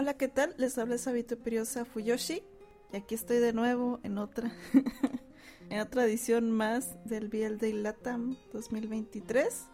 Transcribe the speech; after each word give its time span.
Hola, 0.00 0.14
¿qué 0.14 0.28
tal? 0.28 0.54
Les 0.56 0.78
habla 0.78 0.96
Sabito 0.96 1.36
Periosa 1.36 1.84
Fuyoshi 1.84 2.42
y 2.90 2.96
aquí 2.96 3.14
estoy 3.14 3.36
de 3.36 3.52
nuevo 3.52 4.00
en 4.02 4.16
otra 4.16 4.50
en 5.68 5.78
otra 5.78 6.04
edición 6.04 6.50
más 6.52 6.96
del 7.04 7.28
BL 7.28 7.82
Latam 7.82 8.38
2023. 8.54 9.66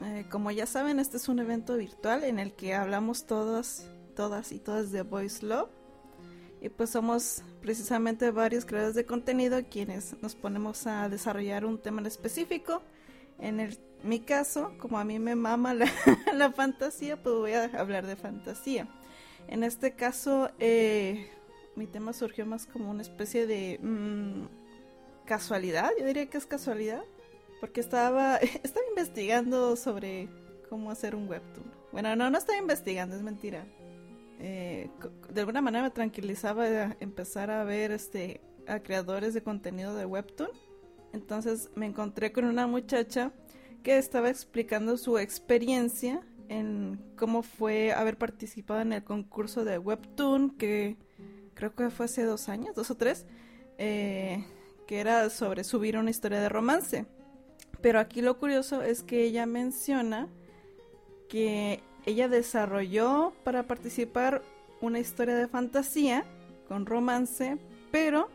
Eh, 0.00 0.26
como 0.32 0.50
ya 0.50 0.66
saben, 0.66 0.98
este 0.98 1.16
es 1.16 1.28
un 1.28 1.38
evento 1.38 1.76
virtual 1.76 2.24
en 2.24 2.40
el 2.40 2.54
que 2.54 2.74
hablamos 2.74 3.24
todos, 3.26 3.84
todas 4.16 4.50
y 4.50 4.58
todas 4.58 4.90
de 4.90 5.02
Voice 5.02 5.46
Love. 5.46 5.70
Y 6.60 6.70
pues 6.70 6.90
somos 6.90 7.44
precisamente 7.60 8.32
varios 8.32 8.64
creadores 8.64 8.96
de 8.96 9.06
contenido 9.06 9.60
quienes 9.70 10.20
nos 10.20 10.34
ponemos 10.34 10.88
a 10.88 11.08
desarrollar 11.08 11.64
un 11.64 11.78
tema 11.78 12.00
en 12.00 12.06
específico. 12.06 12.82
En 13.38 13.60
el, 13.60 13.78
mi 14.02 14.18
caso, 14.18 14.72
como 14.80 14.98
a 14.98 15.04
mí 15.04 15.20
me 15.20 15.36
mama 15.36 15.72
la, 15.72 15.86
la 16.34 16.50
fantasía, 16.50 17.22
pues 17.22 17.36
voy 17.36 17.52
a 17.52 17.66
hablar 17.78 18.08
de 18.08 18.16
fantasía. 18.16 18.88
En 19.48 19.64
este 19.64 19.94
caso, 19.94 20.50
eh, 20.58 21.30
mi 21.74 21.86
tema 21.86 22.12
surgió 22.12 22.44
más 22.46 22.66
como 22.66 22.90
una 22.90 23.02
especie 23.02 23.46
de 23.46 23.78
mm, 23.82 24.46
casualidad, 25.24 25.90
yo 25.98 26.06
diría 26.06 26.28
que 26.28 26.36
es 26.38 26.46
casualidad, 26.46 27.02
porque 27.60 27.80
estaba, 27.80 28.36
estaba 28.62 28.86
investigando 28.90 29.74
sobre 29.76 30.28
cómo 30.68 30.90
hacer 30.90 31.14
un 31.14 31.28
webtoon. 31.28 31.72
Bueno, 31.92 32.14
no, 32.14 32.30
no 32.30 32.38
estaba 32.38 32.58
investigando, 32.58 33.16
es 33.16 33.22
mentira. 33.22 33.66
Eh, 34.40 34.90
de 35.32 35.40
alguna 35.40 35.60
manera 35.60 35.82
me 35.82 35.90
tranquilizaba 35.90 36.96
empezar 37.00 37.50
a 37.50 37.64
ver 37.64 37.90
este 37.90 38.40
a 38.68 38.80
creadores 38.80 39.34
de 39.34 39.42
contenido 39.42 39.94
de 39.94 40.04
webtoon. 40.04 40.50
Entonces 41.12 41.70
me 41.74 41.86
encontré 41.86 42.32
con 42.32 42.44
una 42.44 42.66
muchacha 42.66 43.32
que 43.82 43.96
estaba 43.96 44.28
explicando 44.28 44.96
su 44.98 45.18
experiencia 45.18 46.22
en 46.48 47.00
cómo 47.16 47.42
fue 47.42 47.92
haber 47.92 48.16
participado 48.18 48.80
en 48.80 48.92
el 48.92 49.04
concurso 49.04 49.64
de 49.64 49.78
webtoon 49.78 50.50
que 50.50 50.96
creo 51.54 51.74
que 51.74 51.90
fue 51.90 52.06
hace 52.06 52.22
dos 52.24 52.48
años, 52.48 52.74
dos 52.74 52.90
o 52.90 52.96
tres. 52.96 53.26
Eh, 53.78 54.44
que 54.88 55.00
era 55.00 55.28
sobre 55.28 55.62
subir 55.64 55.98
una 55.98 56.10
historia 56.10 56.40
de 56.40 56.48
romance. 56.48 57.04
Pero 57.82 58.00
aquí 58.00 58.22
lo 58.22 58.38
curioso 58.38 58.82
es 58.82 59.02
que 59.02 59.22
ella 59.22 59.44
menciona 59.44 60.28
que 61.28 61.82
ella 62.06 62.26
desarrolló 62.26 63.34
para 63.44 63.64
participar 63.64 64.42
una 64.80 64.98
historia 64.98 65.36
de 65.36 65.46
fantasía 65.46 66.24
con 66.66 66.86
romance, 66.86 67.58
pero 67.92 68.30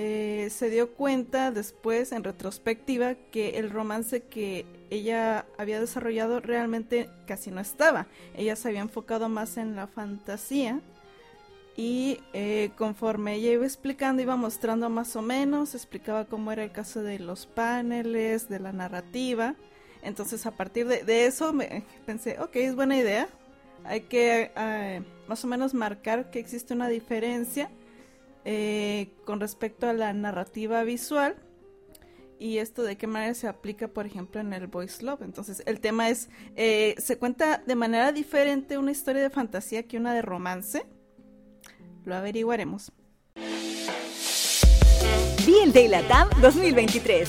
eh, 0.00 0.48
se 0.50 0.70
dio 0.70 0.92
cuenta 0.94 1.50
después, 1.50 2.12
en 2.12 2.22
retrospectiva, 2.22 3.16
que 3.32 3.58
el 3.58 3.68
romance 3.68 4.20
que 4.20 4.64
ella 4.90 5.44
había 5.58 5.80
desarrollado 5.80 6.38
realmente 6.38 7.10
casi 7.26 7.50
no 7.50 7.60
estaba. 7.60 8.06
Ella 8.36 8.54
se 8.54 8.68
había 8.68 8.82
enfocado 8.82 9.28
más 9.28 9.56
en 9.56 9.74
la 9.74 9.88
fantasía 9.88 10.80
y 11.74 12.20
eh, 12.32 12.70
conforme 12.78 13.34
ella 13.34 13.50
iba 13.50 13.64
explicando, 13.64 14.22
iba 14.22 14.36
mostrando 14.36 14.88
más 14.88 15.16
o 15.16 15.22
menos, 15.22 15.74
explicaba 15.74 16.26
cómo 16.26 16.52
era 16.52 16.62
el 16.62 16.70
caso 16.70 17.02
de 17.02 17.18
los 17.18 17.46
paneles, 17.46 18.48
de 18.48 18.60
la 18.60 18.70
narrativa. 18.70 19.56
Entonces 20.02 20.46
a 20.46 20.52
partir 20.52 20.86
de, 20.86 21.26
eso 21.26 21.52
me, 21.52 21.82
pensé, 22.06 22.38
ok, 22.38 22.54
es 22.54 22.76
buena 22.76 22.96
idea. 22.96 23.26
Hay 23.82 24.02
que 24.02 24.52
eh, 24.56 25.02
más 25.26 25.44
o 25.44 25.48
menos 25.48 25.74
marcar 25.74 26.30
que 26.30 26.38
existe 26.38 26.72
una 26.72 26.86
diferencia 26.86 27.68
eh, 28.44 29.10
con 29.24 29.40
respecto 29.40 29.88
a 29.88 29.92
la 29.92 30.12
narrativa 30.12 30.82
visual 30.82 31.36
y 32.38 32.58
esto 32.58 32.82
de 32.82 32.96
qué 32.96 33.06
manera 33.06 33.34
se 33.34 33.48
aplica, 33.48 33.88
por 33.88 34.06
ejemplo, 34.06 34.40
en 34.40 34.52
el 34.52 34.68
voice 34.68 35.04
love. 35.04 35.22
Entonces, 35.22 35.62
el 35.66 35.80
tema 35.80 36.08
es, 36.08 36.28
se 36.54 37.18
cuenta 37.18 37.58
de 37.58 37.74
manera 37.74 38.12
diferente 38.12 38.78
una 38.78 38.92
historia 38.92 39.22
de 39.22 39.30
fantasía 39.30 39.82
que 39.82 39.96
una 39.96 40.14
de 40.14 40.22
romance. 40.22 40.86
Lo 42.04 42.14
averiguaremos. 42.14 42.92
BL 45.44 45.90
Latam 45.90 46.28
2023. 46.40 47.28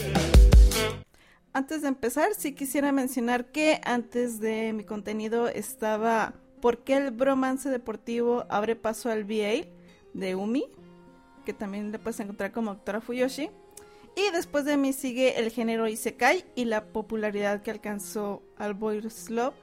Antes 1.54 1.82
de 1.82 1.88
empezar, 1.88 2.36
sí 2.38 2.54
quisiera 2.54 2.92
mencionar 2.92 3.52
que 3.52 3.82
antes 3.84 4.40
de 4.40 4.74
mi 4.74 4.84
contenido 4.84 5.48
estaba 5.48 6.36
¿Por 6.62 6.80
qué 6.80 6.98
el 6.98 7.12
bromance 7.12 7.70
deportivo 7.70 8.46
abre 8.50 8.76
paso 8.76 9.10
al 9.10 9.24
VA? 9.24 9.66
de 10.14 10.36
Umi, 10.36 10.66
que 11.46 11.54
también 11.54 11.92
le 11.92 12.00
puedes 12.00 12.20
encontrar 12.20 12.52
como 12.52 12.74
Doctora 12.74 13.02
Fuyoshi. 13.02 13.50
Y 14.16 14.32
después 14.32 14.66
de 14.66 14.78
mí 14.78 14.94
sigue 14.94 15.40
el 15.40 15.52
género 15.52 15.88
Isekai 15.88 16.44
y 16.56 16.66
la 16.66 16.86
popularidad 16.86 17.62
que 17.62 17.72
alcanzó 17.72 18.42
al 18.58 18.74
Boys 18.74 19.30
Love 19.30 19.54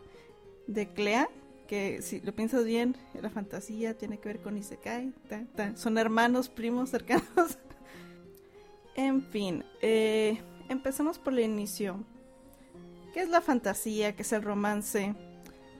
de 0.67 0.89
Clea, 0.89 1.29
que 1.67 2.01
si 2.01 2.21
lo 2.21 2.35
piensas 2.35 2.65
bien, 2.65 2.97
la 3.21 3.29
fantasía 3.29 3.99
tiene 3.99 4.19
que 4.19 4.29
ver 4.29 4.41
con 4.41 4.57
Isekai, 4.57 5.13
son 5.75 5.99
hermanos, 5.99 6.49
primos 6.49 6.91
cercanos. 6.91 7.59
en 8.95 9.23
fin, 9.23 9.65
eh, 9.83 10.41
empecemos 10.69 11.19
por 11.19 11.33
el 11.35 11.41
inicio. 11.41 12.05
¿Qué 13.13 13.21
es 13.21 13.29
la 13.29 13.41
fantasía? 13.41 14.15
¿Qué 14.15 14.23
es 14.23 14.33
el 14.33 14.43
romance? 14.43 15.15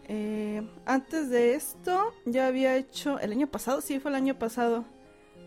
Eh, 0.09 0.63
antes 0.85 1.31
de 1.31 1.55
esto, 1.55 2.15
yo 2.25 2.45
había 2.45 2.77
hecho, 2.77 3.19
el 3.19 3.33
año 3.33 3.49
pasado, 3.49 3.81
sí, 3.81 3.99
fue 3.99 4.11
el 4.11 4.15
año 4.15 4.39
pasado, 4.39 4.85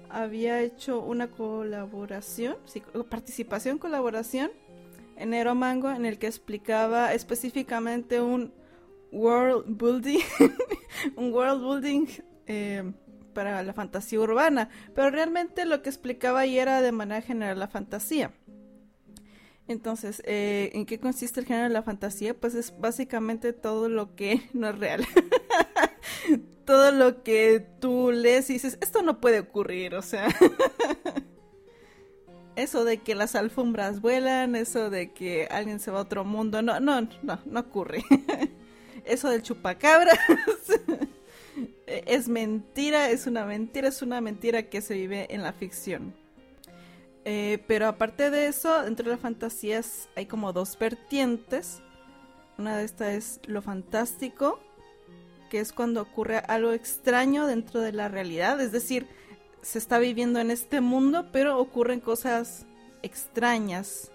había 0.09 0.61
hecho 0.61 1.01
una 1.01 1.27
colaboración, 1.27 2.57
participación, 3.09 3.77
colaboración 3.77 4.51
en 5.17 5.57
Mango 5.57 5.91
en 5.91 6.05
el 6.05 6.17
que 6.17 6.27
explicaba 6.27 7.13
específicamente 7.13 8.21
un 8.21 8.53
world 9.11 9.65
building, 9.67 10.19
un 11.15 11.33
world 11.33 11.61
building 11.61 12.07
eh, 12.47 12.91
para 13.33 13.63
la 13.63 13.73
fantasía 13.73 14.19
urbana, 14.19 14.69
pero 14.95 15.09
realmente 15.11 15.65
lo 15.65 15.81
que 15.81 15.89
explicaba 15.89 16.41
ahí 16.41 16.57
era 16.57 16.81
de 16.81 16.91
manera 16.91 17.21
general 17.21 17.59
la 17.59 17.67
fantasía. 17.67 18.31
Entonces, 19.67 20.23
eh, 20.25 20.71
¿en 20.73 20.85
qué 20.85 20.99
consiste 20.99 21.39
el 21.39 21.45
género 21.45 21.67
de 21.67 21.73
la 21.73 21.83
fantasía? 21.83 22.33
Pues 22.33 22.55
es 22.55 22.73
básicamente 22.79 23.53
todo 23.53 23.87
lo 23.87 24.15
que 24.15 24.41
no 24.53 24.69
es 24.69 24.79
real. 24.79 25.05
Todo 26.69 26.91
lo 26.91 27.23
que 27.23 27.65
tú 27.79 28.11
lees 28.11 28.47
y 28.51 28.53
dices, 28.53 28.77
esto 28.79 29.01
no 29.01 29.19
puede 29.19 29.39
ocurrir, 29.39 29.95
o 29.95 30.03
sea. 30.03 30.27
eso 32.55 32.85
de 32.85 32.99
que 32.99 33.15
las 33.15 33.33
alfombras 33.33 34.01
vuelan, 34.01 34.55
eso 34.55 34.91
de 34.91 35.11
que 35.11 35.47
alguien 35.49 35.79
se 35.79 35.89
va 35.89 35.97
a 35.97 36.03
otro 36.03 36.25
mundo, 36.25 36.61
no, 36.61 36.79
no, 36.79 37.01
no, 37.23 37.39
no 37.43 37.59
ocurre 37.59 38.03
eso 39.03 39.31
del 39.31 39.41
chupacabras 39.41 40.19
es 41.87 42.27
mentira, 42.27 43.09
es 43.09 43.25
una 43.25 43.45
mentira, 43.45 43.87
es 43.87 44.03
una 44.03 44.21
mentira 44.21 44.69
que 44.69 44.81
se 44.81 44.93
vive 44.93 45.25
en 45.33 45.41
la 45.41 45.53
ficción. 45.53 46.13
Eh, 47.25 47.63
pero 47.65 47.87
aparte 47.87 48.29
de 48.29 48.45
eso, 48.45 48.83
dentro 48.83 49.05
de 49.05 49.13
las 49.13 49.21
fantasías 49.21 50.07
hay 50.15 50.27
como 50.27 50.53
dos 50.53 50.77
vertientes. 50.77 51.81
Una 52.59 52.77
de 52.77 52.83
estas 52.83 53.13
es 53.13 53.39
lo 53.47 53.63
fantástico, 53.63 54.59
que 55.49 55.59
es 55.59 55.73
cuando 55.73 56.01
ocurre 56.01 56.37
algo 56.37 56.71
extraño 56.71 57.47
dentro 57.47 57.81
de 57.81 57.91
la 57.91 58.07
realidad, 58.07 58.61
es 58.61 58.71
decir, 58.71 59.07
se 59.61 59.77
está 59.77 59.99
viviendo 59.99 60.39
en 60.39 60.51
este 60.51 60.81
mundo, 60.81 61.27
pero 61.31 61.59
ocurren 61.59 61.99
cosas 61.99 62.65
extrañas, 63.01 64.11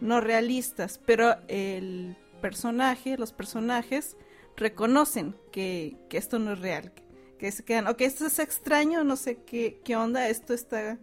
no 0.00 0.20
realistas, 0.20 1.00
pero 1.04 1.36
el 1.48 2.16
personaje, 2.40 3.16
los 3.16 3.32
personajes 3.32 4.16
reconocen 4.56 5.34
que, 5.50 5.96
esto 6.10 6.38
no 6.38 6.52
es 6.52 6.58
real, 6.58 6.92
que, 7.38 7.50
se 7.50 7.64
quedan, 7.64 7.86
ok, 7.88 8.02
esto 8.02 8.26
es 8.26 8.38
extraño, 8.38 9.04
no 9.04 9.16
sé 9.16 9.38
qué, 9.44 9.80
qué 9.84 9.96
onda, 9.96 10.28
esto 10.28 10.54
está 10.54 10.98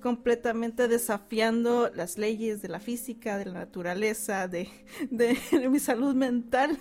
completamente 0.00 0.88
desafiando 0.88 1.90
las 1.94 2.18
leyes 2.18 2.62
de 2.62 2.68
la 2.68 2.80
física, 2.80 3.38
de 3.38 3.46
la 3.46 3.54
naturaleza, 3.54 4.46
de, 4.46 4.68
de, 5.10 5.36
mi 5.68 5.80
salud 5.80 6.14
mental. 6.14 6.78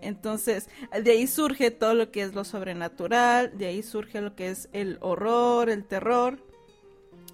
Entonces, 0.00 0.68
de 1.02 1.10
ahí 1.10 1.26
surge 1.26 1.70
todo 1.70 1.94
lo 1.94 2.10
que 2.10 2.22
es 2.22 2.34
lo 2.34 2.44
sobrenatural, 2.44 3.56
de 3.56 3.66
ahí 3.66 3.82
surge 3.82 4.20
lo 4.20 4.34
que 4.34 4.50
es 4.50 4.68
el 4.72 4.98
horror, 5.00 5.70
el 5.70 5.84
terror, 5.84 6.38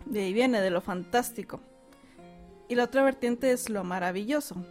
de 0.07 0.21
ahí 0.21 0.33
viene 0.33 0.61
de 0.61 0.71
lo 0.71 0.81
fantástico. 0.81 1.61
Y 2.69 2.75
la 2.75 2.85
otra 2.85 3.03
vertiente 3.03 3.51
es 3.51 3.69
lo 3.69 3.85
maravilloso, 3.85 4.65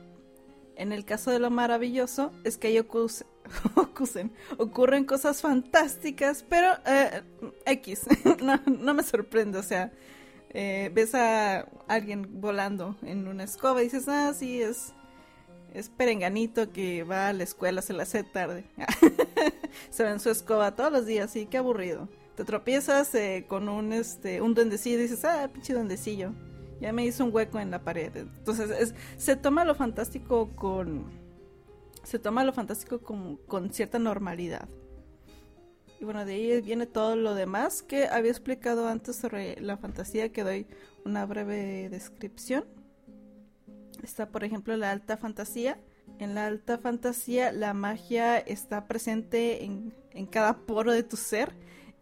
en 0.79 0.93
el 0.93 1.03
caso 1.03 1.29
de 1.29 1.39
lo 1.39 1.49
maravilloso 1.49 2.31
es 2.45 2.57
que 2.57 2.67
ahí 2.67 2.79
ocurren 4.57 5.03
cosas 5.03 5.41
fantásticas, 5.41 6.45
pero 6.47 6.69
eh, 6.85 7.21
X, 7.65 8.05
no, 8.65 8.93
me 8.93 9.03
sorprende, 9.03 9.59
o 9.59 9.63
sea, 9.63 9.91
eh, 10.51 10.89
ves 10.93 11.13
a 11.15 11.67
alguien 11.89 12.39
volando 12.39 12.95
en 13.01 13.27
una 13.27 13.43
escoba 13.43 13.81
y 13.81 13.85
dices, 13.85 14.07
ah, 14.07 14.33
sí, 14.33 14.61
es, 14.61 14.93
es 15.73 15.89
perenganito 15.89 16.71
que 16.71 17.03
va 17.03 17.29
a 17.29 17.33
la 17.33 17.43
escuela, 17.43 17.81
se 17.81 17.93
la 17.93 18.03
hace 18.03 18.23
tarde. 18.23 18.65
se 19.89 20.03
ve 20.03 20.09
en 20.09 20.19
su 20.19 20.29
escoba 20.29 20.75
todos 20.75 20.91
los 20.91 21.05
días, 21.05 21.31
sí, 21.31 21.45
qué 21.45 21.57
aburrido. 21.57 22.09
Te 22.35 22.45
tropiezas 22.45 23.13
eh, 23.15 23.45
con 23.47 23.69
un, 23.69 23.93
este, 23.93 24.41
un 24.41 24.53
duendecillo 24.53 24.97
y 24.97 25.01
dices, 25.01 25.25
ah, 25.25 25.49
pinche 25.51 25.73
duendecillo 25.73 26.33
ya 26.79 26.93
me 26.93 27.05
hizo 27.05 27.25
un 27.25 27.33
hueco 27.33 27.59
en 27.59 27.71
la 27.71 27.83
pared. 27.83 28.15
Entonces, 28.15 28.93
se 29.17 29.35
toma 29.35 29.65
lo 29.65 29.75
fantástico 29.75 30.49
con. 30.55 31.05
Se 32.03 32.19
toma 32.19 32.43
lo 32.43 32.53
fantástico 32.53 32.99
con, 32.99 33.37
con 33.47 33.71
cierta 33.71 33.99
normalidad. 33.99 34.67
Y 35.99 36.05
bueno, 36.05 36.23
de 36.23 36.33
ahí 36.33 36.61
viene 36.61 36.85
todo 36.85 37.17
lo 37.17 37.35
demás 37.35 37.83
que 37.83 38.07
había 38.07 38.31
explicado 38.31 38.87
antes 38.87 39.17
sobre 39.17 39.59
la 39.59 39.77
fantasía, 39.77 40.31
que 40.31 40.43
doy 40.43 40.67
una 41.03 41.25
breve 41.25 41.89
descripción. 41.89 42.63
Está, 44.03 44.29
por 44.29 44.43
ejemplo, 44.43 44.75
la 44.77 44.91
alta 44.91 45.17
fantasía. 45.17 45.77
En 46.19 46.35
la 46.35 46.47
alta 46.47 46.77
fantasía 46.77 47.51
la 47.51 47.73
magia 47.73 48.37
está 48.37 48.87
presente 48.87 49.63
en, 49.63 49.93
en 50.13 50.25
cada 50.25 50.57
poro 50.57 50.91
de 50.91 51.03
tu 51.03 51.17
ser 51.17 51.53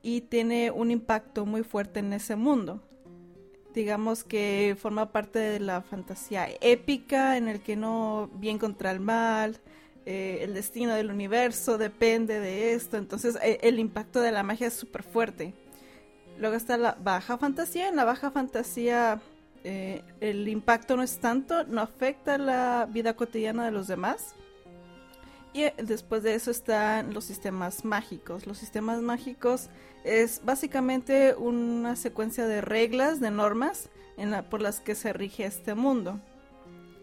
y 0.01 0.21
tiene 0.21 0.71
un 0.71 0.91
impacto 0.91 1.45
muy 1.45 1.63
fuerte 1.63 1.99
en 1.99 2.13
ese 2.13 2.35
mundo. 2.35 2.81
Digamos 3.73 4.23
que 4.23 4.75
forma 4.79 5.11
parte 5.11 5.39
de 5.39 5.59
la 5.59 5.81
fantasía 5.81 6.47
épica 6.61 7.37
en 7.37 7.47
el 7.47 7.59
que 7.59 7.75
no 7.75 8.29
bien 8.33 8.57
contra 8.57 8.91
el 8.91 8.99
mal, 8.99 9.59
eh, 10.09 10.39
el 10.41 10.53
destino 10.53 10.95
del 10.95 11.11
universo 11.11 11.77
depende 11.77 12.39
de 12.39 12.73
esto, 12.73 12.95
entonces 12.95 13.37
eh, 13.43 13.59
el 13.61 13.77
impacto 13.77 14.21
de 14.21 14.31
la 14.31 14.41
magia 14.41 14.67
es 14.67 14.73
súper 14.73 15.03
fuerte. 15.03 15.53
Luego 16.39 16.55
está 16.55 16.77
la 16.77 16.97
baja 17.03 17.37
fantasía, 17.37 17.89
en 17.89 17.97
la 17.97 18.05
baja 18.05 18.31
fantasía 18.31 19.19
eh, 19.63 20.03
el 20.21 20.47
impacto 20.47 20.95
no 20.95 21.03
es 21.03 21.19
tanto, 21.19 21.63
no 21.65 21.81
afecta 21.81 22.37
la 22.37 22.87
vida 22.89 23.15
cotidiana 23.15 23.65
de 23.65 23.71
los 23.71 23.87
demás. 23.87 24.35
Y 25.53 25.63
después 25.81 26.23
de 26.23 26.35
eso 26.35 26.51
están 26.51 27.13
los 27.13 27.25
sistemas 27.25 27.83
mágicos. 27.83 28.45
Los 28.45 28.57
sistemas 28.57 29.01
mágicos 29.01 29.69
es 30.03 30.41
básicamente 30.43 31.33
una 31.35 31.95
secuencia 31.95 32.45
de 32.45 32.61
reglas, 32.61 33.19
de 33.19 33.31
normas 33.31 33.89
por 34.49 34.61
las 34.61 34.79
que 34.79 34.95
se 34.95 35.13
rige 35.13 35.45
este 35.45 35.75
mundo 35.75 36.19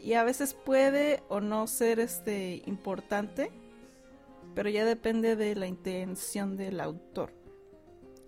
y 0.05 0.13
a 0.15 0.23
veces 0.23 0.53
puede 0.53 1.23
o 1.29 1.41
no 1.41 1.67
ser 1.67 1.99
este 1.99 2.63
importante, 2.67 3.51
pero 4.55 4.69
ya 4.69 4.85
depende 4.85 5.35
de 5.35 5.55
la 5.57 5.67
intención 5.67 6.59
del 6.59 6.81
autor. 6.81 7.33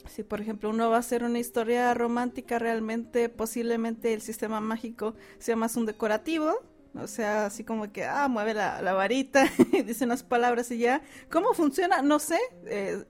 Si 0.09 0.23
por 0.23 0.41
ejemplo 0.41 0.71
uno 0.71 0.91
va 0.91 0.97
a 0.97 1.01
hacer 1.01 1.25
una 1.25 1.39
historia 1.39 1.93
romántica, 1.95 2.59
realmente 2.59 3.29
posiblemente 3.29 4.15
el 4.15 4.21
sistema 4.21 4.61
mágico 4.61 5.15
sea 5.39 5.57
más 5.57 5.77
un 5.77 5.87
decorativo, 5.87 6.55
o 6.95 7.07
sea, 7.07 7.47
así 7.47 7.63
como 7.65 7.93
que, 7.93 8.05
ah, 8.05 8.27
mueve 8.29 8.55
la, 8.55 8.93
varita 8.95 9.47
y 9.73 9.83
dice 9.83 10.05
unas 10.05 10.23
palabras 10.23 10.71
y 10.71 10.79
ya. 10.79 11.03
¿Cómo 11.31 11.53
funciona? 11.53 12.01
No 12.01 12.19
sé, 12.19 12.39
eh, 12.65 13.05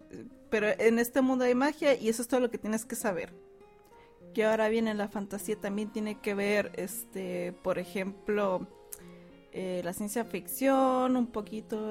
pero 0.50 0.69
en 0.78 0.98
este 0.98 1.20
mundo 1.20 1.44
hay 1.44 1.54
magia 1.54 1.94
y 1.94 2.08
eso 2.08 2.22
es 2.22 2.28
todo 2.28 2.40
lo 2.40 2.50
que 2.50 2.58
tienes 2.58 2.84
que 2.84 2.96
saber 2.96 3.32
que 4.37 4.44
ahora 4.44 4.69
viene 4.69 4.92
la 4.92 5.08
fantasía 5.08 5.56
también 5.56 5.90
tiene 5.90 6.20
que 6.20 6.34
ver, 6.34 6.70
este, 6.75 7.54
por 7.62 7.78
ejemplo, 7.78 8.66
eh, 9.50 9.81
la 9.82 9.94
ciencia 9.94 10.26
ficción, 10.26 11.16
un 11.16 11.28
poquito 11.28 11.90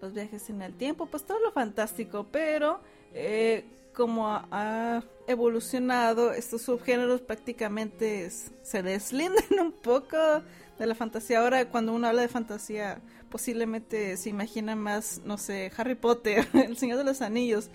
los 0.00 0.12
viajes 0.12 0.48
en 0.50 0.62
el 0.62 0.76
tiempo, 0.76 1.06
pues 1.06 1.24
todo 1.24 1.40
lo 1.40 1.50
fantástico, 1.50 2.28
pero 2.30 2.78
eh, 3.18 3.64
como 3.94 4.28
ha, 4.28 5.02
evolucionado, 5.26 6.32
estos 6.32 6.62
subgéneros 6.62 7.22
prácticamente 7.22 8.30
se 8.30 8.82
deslindan 8.82 9.44
un 9.60 9.72
poco 9.72 10.16
de 10.78 10.86
la 10.86 10.94
fantasía. 10.94 11.40
Ahora 11.40 11.68
cuando 11.68 11.94
uno 11.94 12.06
habla 12.06 12.22
de 12.22 12.28
fantasía, 12.28 13.00
posiblemente 13.30 14.16
se 14.18 14.28
imagina 14.28 14.76
más, 14.76 15.22
no 15.24 15.38
sé, 15.38 15.72
Harry 15.76 15.94
Potter, 15.94 16.46
El 16.52 16.76
Señor 16.76 16.98
de 16.98 17.04
los 17.04 17.22
Anillos, 17.22 17.70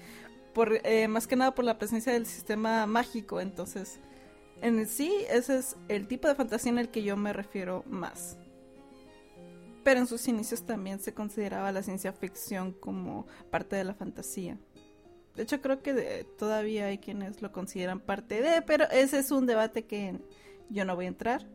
por, 0.54 0.80
eh, 0.84 1.08
más 1.08 1.28
que 1.28 1.36
nada 1.36 1.56
por 1.56 1.66
la 1.66 1.80
presencia 1.80 2.14
del 2.14 2.28
sistema 2.28 2.86
mágico. 2.86 3.42
Entonces, 3.42 4.00
en 4.62 4.88
sí, 4.88 5.26
ese 5.28 5.58
es 5.58 5.76
el 5.88 6.08
tipo 6.08 6.28
de 6.28 6.36
fantasía 6.36 6.72
en 6.72 6.78
el 6.78 6.90
que 6.90 7.02
yo 7.02 7.18
me 7.18 7.34
refiero 7.34 7.84
más. 7.88 8.38
Pero 9.84 10.00
en 10.00 10.08
sus 10.08 10.28
inicios 10.28 10.62
también 10.62 11.00
se 11.00 11.16
consideraba 11.16 11.72
la 11.72 11.82
ciencia 11.82 12.14
ficción 12.14 12.72
como 12.72 13.26
parte 13.50 13.76
de 13.76 13.84
la 13.84 13.96
fantasía. 13.96 14.60
De 15.36 15.44
hecho, 15.44 15.62
creo 15.62 15.82
que 15.82 16.26
todavía 16.38 16.88
hay 16.88 16.98
quienes 16.98 17.42
lo 17.42 17.52
consideran 17.52 18.00
parte 18.00 18.42
de, 18.42 18.62
pero 18.62 18.90
ese 18.92 19.20
es 19.20 19.32
un 19.32 19.46
debate 19.46 19.86
que 19.86 20.20
yo 20.70 20.86
no 20.86 20.96
voy 20.96 21.06
a 21.06 21.10
entrar. 21.10 21.48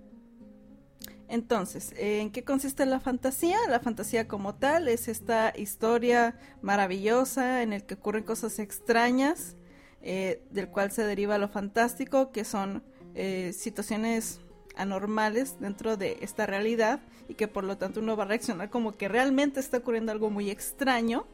Entonces, 1.29 1.93
¿en 1.97 2.31
qué 2.31 2.45
consiste 2.45 2.87
la 2.87 3.01
fantasía? 3.01 3.59
La 3.69 3.81
fantasía 3.81 4.29
como 4.29 4.55
tal 4.55 4.89
es 4.89 5.09
esta 5.09 5.53
historia 5.57 6.39
maravillosa 6.63 7.63
en 7.63 7.73
el 7.73 7.85
que 7.85 7.95
ocurren 7.95 8.23
cosas 8.23 8.59
extrañas, 8.59 9.57
eh, 10.03 10.43
del 10.51 10.69
cual 10.69 10.93
se 10.93 11.05
deriva 11.05 11.37
lo 11.37 11.49
fantástico, 11.49 12.31
que 12.31 12.45
son 12.45 12.85
eh, 13.15 13.53
situaciones 13.53 14.41
anormales 14.77 15.59
dentro 15.59 15.97
de 15.97 16.19
esta 16.21 16.47
realidad 16.47 17.01
y 17.29 17.35
que 17.35 17.49
por 17.49 17.65
lo 17.65 17.77
tanto 17.77 18.01
uno 18.01 18.17
va 18.17 18.25
a 18.25 18.27
reaccionar 18.27 18.71
como 18.71 18.97
que 18.97 19.09
realmente 19.09 19.59
está 19.59 19.79
ocurriendo 19.79 20.13
algo 20.13 20.31
muy 20.31 20.51
extraño. 20.51 21.27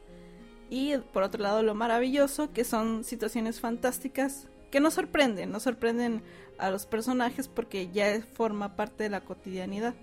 Y 0.73 0.97
por 0.97 1.21
otro 1.21 1.43
lado 1.43 1.61
lo 1.61 1.75
maravilloso, 1.75 2.51
que 2.51 2.63
son 2.63 3.03
situaciones 3.03 3.59
fantásticas 3.59 4.47
que 4.71 4.79
nos 4.79 4.95
sorprenden, 4.95 5.51
nos 5.51 5.61
sorprenden 5.61 6.23
a 6.57 6.71
los 6.71 6.87
personajes 6.87 7.47
porque 7.47 7.91
ya 7.91 8.19
forma 8.33 8.75
parte 8.75 9.03
de 9.03 9.09
la 9.11 9.21
cotidianidad. 9.21 9.93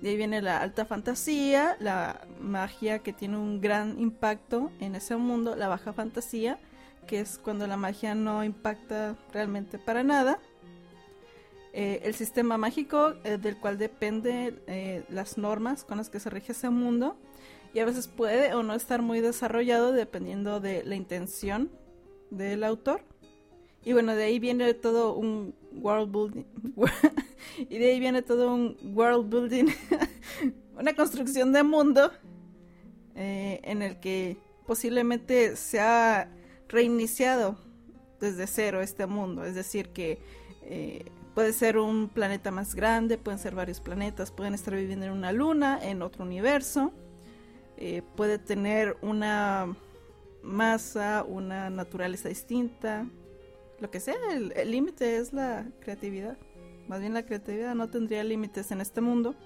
De 0.00 0.08
ahí 0.08 0.16
viene 0.16 0.40
la 0.40 0.62
alta 0.62 0.86
fantasía, 0.86 1.76
la 1.80 2.26
magia 2.40 3.00
que 3.00 3.12
tiene 3.12 3.36
un 3.36 3.60
gran 3.60 4.00
impacto 4.00 4.72
en 4.80 4.94
ese 4.94 5.16
mundo, 5.16 5.54
la 5.54 5.68
baja 5.68 5.92
fantasía, 5.92 6.58
que 7.06 7.20
es 7.20 7.36
cuando 7.36 7.66
la 7.66 7.76
magia 7.76 8.14
no 8.14 8.44
impacta 8.44 9.16
realmente 9.34 9.78
para 9.78 10.02
nada. 10.02 10.38
Eh, 11.74 12.00
el 12.04 12.14
sistema 12.14 12.56
mágico 12.56 13.16
eh, 13.22 13.36
del 13.36 13.58
cual 13.58 13.76
depende 13.76 14.62
eh, 14.66 15.04
las 15.10 15.36
normas 15.36 15.84
con 15.84 15.98
las 15.98 16.08
que 16.08 16.20
se 16.20 16.30
rige 16.30 16.52
ese 16.52 16.70
mundo 16.70 17.18
y 17.78 17.80
a 17.80 17.84
veces 17.84 18.08
puede 18.08 18.52
o 18.54 18.64
no 18.64 18.74
estar 18.74 19.02
muy 19.02 19.20
desarrollado 19.20 19.92
dependiendo 19.92 20.58
de 20.58 20.82
la 20.82 20.96
intención 20.96 21.70
del 22.28 22.64
autor. 22.64 23.02
Y 23.84 23.92
bueno, 23.92 24.16
de 24.16 24.24
ahí 24.24 24.40
viene 24.40 24.74
todo 24.74 25.14
un 25.14 25.54
world 25.74 26.10
building. 26.10 26.44
y 27.70 27.78
de 27.78 27.92
ahí 27.92 28.00
viene 28.00 28.22
todo 28.22 28.52
un 28.52 28.76
world 28.96 29.32
building. 29.32 29.66
una 30.76 30.92
construcción 30.96 31.52
de 31.52 31.62
mundo 31.62 32.10
eh, 33.14 33.60
en 33.62 33.82
el 33.82 34.00
que 34.00 34.38
posiblemente 34.66 35.54
se 35.54 35.78
ha 35.78 36.28
reiniciado 36.66 37.58
desde 38.18 38.48
cero 38.48 38.80
este 38.82 39.06
mundo. 39.06 39.44
Es 39.44 39.54
decir, 39.54 39.90
que 39.90 40.18
eh, 40.62 41.04
puede 41.36 41.52
ser 41.52 41.78
un 41.78 42.08
planeta 42.08 42.50
más 42.50 42.74
grande, 42.74 43.18
pueden 43.18 43.38
ser 43.38 43.54
varios 43.54 43.78
planetas, 43.78 44.32
pueden 44.32 44.54
estar 44.54 44.74
viviendo 44.74 45.06
en 45.06 45.12
una 45.12 45.30
luna, 45.30 45.78
en 45.80 46.02
otro 46.02 46.24
universo. 46.24 46.92
Eh, 47.80 48.02
puede 48.16 48.38
tener 48.38 48.96
una 49.02 49.74
masa, 50.42 51.24
una 51.26 51.70
naturaleza 51.70 52.28
distinta, 52.28 53.06
lo 53.80 53.90
que 53.90 54.00
sea, 54.00 54.16
el 54.32 54.70
límite 54.70 55.16
es 55.16 55.32
la 55.32 55.64
creatividad. 55.80 56.36
Más 56.88 57.00
bien 57.00 57.14
la 57.14 57.24
creatividad 57.24 57.76
no 57.76 57.88
tendría 57.88 58.24
límites 58.24 58.72
en 58.72 58.80
este 58.80 59.00
mundo. 59.00 59.36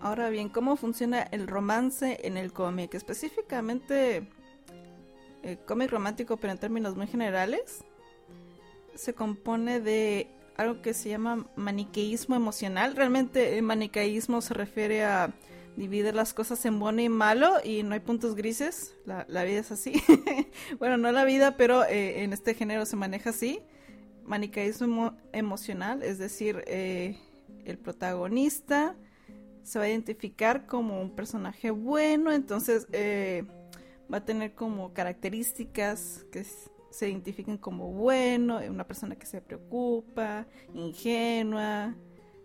Ahora 0.00 0.30
bien, 0.30 0.48
¿cómo 0.48 0.76
funciona 0.76 1.22
el 1.22 1.46
romance 1.46 2.18
en 2.22 2.36
el 2.36 2.52
cómic? 2.52 2.94
Específicamente, 2.94 4.16
el 4.16 4.26
eh, 5.42 5.58
cómic 5.66 5.90
romántico, 5.90 6.38
pero 6.38 6.52
en 6.52 6.58
términos 6.58 6.96
muy 6.96 7.06
generales, 7.06 7.84
se 8.94 9.12
compone 9.12 9.80
de 9.80 10.28
algo 10.56 10.82
que 10.82 10.94
se 10.94 11.10
llama 11.10 11.46
maniqueísmo 11.56 12.34
emocional. 12.34 12.96
Realmente 12.96 13.58
el 13.58 13.62
maniqueísmo 13.62 14.40
se 14.40 14.54
refiere 14.54 15.04
a 15.04 15.34
divide 15.76 16.12
las 16.12 16.34
cosas 16.34 16.64
en 16.66 16.78
bueno 16.78 17.00
y 17.00 17.08
malo 17.08 17.54
y 17.64 17.82
no 17.82 17.94
hay 17.94 18.00
puntos 18.00 18.34
grises. 18.34 18.94
La, 19.04 19.24
vida 19.44 19.60
es 19.60 19.72
así. 19.72 19.94
bueno, 20.78 20.96
no 20.96 21.10
la 21.12 21.24
vida, 21.24 21.56
pero 21.56 21.84
eh, 21.84 22.22
en 22.22 22.32
este 22.32 22.54
género 22.54 22.86
se 22.86 22.96
maneja 22.96 23.30
así. 23.30 23.60
Manicaísmo 24.24 25.16
emocional, 25.32 26.02
es 26.02 26.18
decir, 26.18 26.62
eh, 26.66 27.18
el 27.64 27.78
protagonista 27.78 28.94
se 29.64 29.78
va 29.78 29.86
a 29.86 29.88
identificar 29.88 30.66
como 30.66 31.00
un 31.00 31.10
personaje 31.10 31.70
bueno, 31.70 32.32
entonces 32.32 32.86
eh, 32.92 33.44
va 34.12 34.18
a 34.18 34.24
tener 34.24 34.54
como 34.54 34.92
características 34.92 36.24
que 36.30 36.44
se 36.90 37.08
identifiquen 37.08 37.58
como 37.58 37.92
bueno, 37.92 38.60
una 38.68 38.86
persona 38.86 39.16
que 39.16 39.26
se 39.26 39.40
preocupa, 39.40 40.46
ingenua, 40.72 41.94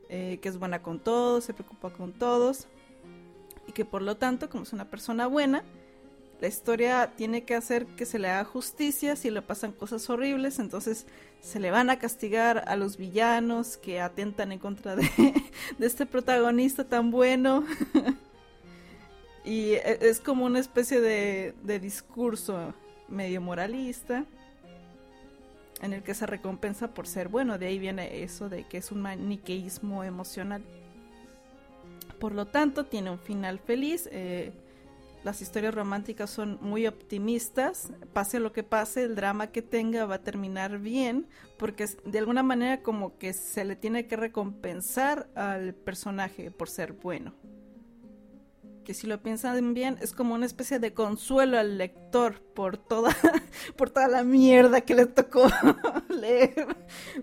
que 0.07 0.39
es 0.41 0.57
buena 0.57 0.81
con 0.81 0.99
todos, 0.99 1.43
se 1.43 1.53
preocupa 1.53 1.91
con 1.91 2.13
todos 2.13 2.67
y 3.67 3.73
que 3.73 3.85
por 3.85 4.01
lo 4.01 4.17
tanto, 4.17 4.49
como 4.49 4.63
es 4.63 4.73
una 4.73 4.89
persona 4.89 5.27
buena, 5.27 5.63
la 6.39 6.47
historia 6.47 7.13
tiene 7.15 7.43
que 7.43 7.55
hacer 7.55 7.85
que 7.85 8.05
se 8.05 8.19
le 8.19 8.29
haga 8.29 8.45
justicia 8.45 9.15
si 9.15 9.29
le 9.29 9.41
pasan 9.41 9.71
cosas 9.71 10.07
horribles, 10.09 10.59
entonces 10.59 11.07
se 11.41 11.59
le 11.59 11.71
van 11.71 11.89
a 11.89 11.99
castigar 11.99 12.63
a 12.67 12.75
los 12.75 12.97
villanos 12.97 13.77
que 13.77 14.01
atentan 14.01 14.51
en 14.51 14.59
contra 14.59 14.95
de, 14.95 15.09
este 15.79 16.05
protagonista 16.05 16.83
tan 16.83 17.09
bueno. 17.11 17.65
y 19.45 19.71
e, 19.73 19.97
es 20.01 20.19
como 20.19 20.45
una 20.45 20.59
especie 20.59 21.01
de, 21.01 21.55
de 21.63 21.79
discurso 21.79 22.73
medio 23.07 23.41
moralista 23.41 24.25
en 25.81 25.93
el 25.93 26.03
que 26.03 26.13
se 26.13 26.25
recompensa 26.25 26.93
por 26.93 27.07
ser 27.07 27.29
bueno. 27.29 27.57
De 27.57 27.67
ahí 27.67 27.79
viene 27.79 28.23
eso 28.23 28.49
de 28.49 28.63
que 28.65 28.77
es 28.77 28.91
un 28.91 29.01
maniqueísmo 29.01 30.03
emocional. 30.03 30.63
Por 32.19 32.33
lo 32.33 32.47
tanto, 32.47 32.85
tiene 32.85 33.11
un 33.11 33.19
final 33.19 33.59
feliz. 33.59 34.09
Eh, 34.11 34.51
las 35.23 35.41
historias 35.41 35.73
románticas 35.73 36.29
son 36.29 36.57
muy 36.61 36.87
optimistas, 36.87 37.91
pase 38.13 38.39
lo 38.39 38.53
que 38.53 38.63
pase, 38.63 39.03
el 39.03 39.15
drama 39.15 39.47
que 39.47 39.61
tenga 39.61 40.05
va 40.05 40.15
a 40.15 40.23
terminar 40.23 40.79
bien, 40.79 41.27
porque 41.57 41.85
de 42.05 42.19
alguna 42.19 42.43
manera 42.43 42.81
como 42.81 43.17
que 43.17 43.33
se 43.33 43.65
le 43.65 43.75
tiene 43.75 44.07
que 44.07 44.15
recompensar 44.15 45.27
al 45.35 45.73
personaje 45.73 46.49
por 46.49 46.69
ser 46.69 46.93
bueno. 46.93 47.33
Que 48.87 48.93
si 48.93 49.05
lo 49.05 49.21
piensan 49.21 49.73
bien, 49.73 49.97
es 49.99 50.13
como 50.13 50.33
una 50.33 50.45
especie 50.45 50.79
de 50.79 50.93
consuelo 50.93 51.59
al 51.59 51.77
lector 51.77 52.39
por 52.55 52.77
toda, 52.77 53.13
por 53.75 53.89
toda 53.89 54.07
la 54.07 54.23
mierda 54.23 54.79
que 54.79 54.95
le 54.95 55.07
tocó 55.07 55.45
leer, 56.09 56.65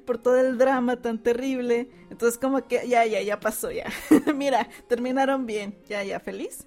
por 0.04 0.18
todo 0.18 0.38
el 0.38 0.58
drama 0.58 1.00
tan 1.00 1.22
terrible. 1.22 1.88
Entonces 2.10 2.38
como 2.38 2.68
que 2.68 2.86
ya, 2.86 3.06
ya, 3.06 3.22
ya 3.22 3.40
pasó, 3.40 3.70
ya. 3.70 3.86
Mira, 4.34 4.68
terminaron 4.88 5.46
bien, 5.46 5.78
ya, 5.88 6.04
ya, 6.04 6.20
feliz. 6.20 6.66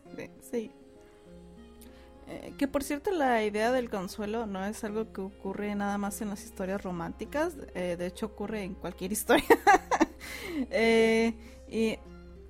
Sí, 0.50 0.72
eh, 2.26 2.54
que 2.58 2.68
por 2.68 2.84
cierto 2.84 3.12
la 3.12 3.44
idea 3.44 3.72
del 3.72 3.92
consuelo 3.92 4.48
no 4.48 4.66
es 4.66 4.84
algo 4.84 5.14
que 5.14 5.22
ocurre 5.22 5.76
nada 5.76 6.00
más 6.00 6.22
en 6.22 6.30
las 6.30 6.44
historias 6.44 6.82
románticas, 6.82 7.56
eh, 7.76 7.98
de 8.00 8.08
hecho 8.08 8.26
ocurre 8.26 8.64
en 8.64 8.74
cualquier 8.74 9.12
historia. 9.12 9.46
Eh, 10.72 11.36
y 11.70 12.00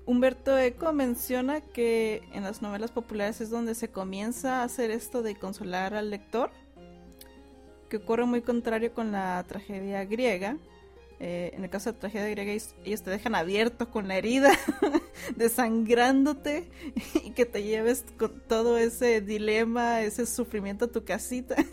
Humberto 0.08 0.56
Eco 0.56 0.94
menciona 0.94 1.60
que 1.60 2.22
en 2.32 2.42
las 2.42 2.62
novelas 2.62 2.90
populares 2.90 3.42
es 3.42 3.50
donde 3.50 3.74
se 3.74 3.88
comienza 3.88 4.62
a 4.62 4.64
hacer 4.64 4.90
esto 4.90 5.20
de 5.20 5.34
consolar 5.34 5.92
al 5.92 6.08
lector, 6.08 6.50
que 7.90 7.98
ocurre 7.98 8.24
muy 8.24 8.40
contrario 8.40 8.94
con 8.94 9.12
la 9.12 9.44
tragedia 9.46 10.06
griega, 10.06 10.56
eh, 11.20 11.50
en 11.52 11.62
el 11.62 11.68
caso 11.68 11.90
de 11.90 11.96
la 11.96 12.00
tragedia 12.00 12.30
griega, 12.30 12.52
ellos 12.86 13.02
te 13.02 13.10
dejan 13.10 13.34
abierto 13.34 13.90
con 13.90 14.08
la 14.08 14.16
herida, 14.16 14.50
desangrándote 15.36 16.70
y 17.24 17.32
que 17.32 17.44
te 17.44 17.62
lleves 17.62 18.06
con 18.16 18.40
todo 18.48 18.78
ese 18.78 19.20
dilema, 19.20 20.00
ese 20.00 20.24
sufrimiento 20.24 20.86
a 20.86 20.88
tu 20.88 21.04
casita. 21.04 21.54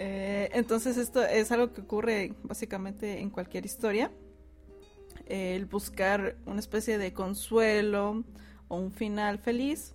Eh, 0.00 0.50
entonces 0.52 0.96
esto 0.96 1.24
es 1.24 1.50
algo 1.50 1.72
que 1.72 1.80
ocurre 1.80 2.32
básicamente 2.44 3.18
en 3.18 3.30
cualquier 3.30 3.66
historia. 3.66 4.12
El 5.28 5.66
buscar 5.66 6.36
una 6.46 6.60
especie 6.60 6.98
de 6.98 7.12
consuelo 7.12 8.24
o 8.68 8.76
un 8.76 8.92
final 8.92 9.38
feliz 9.38 9.94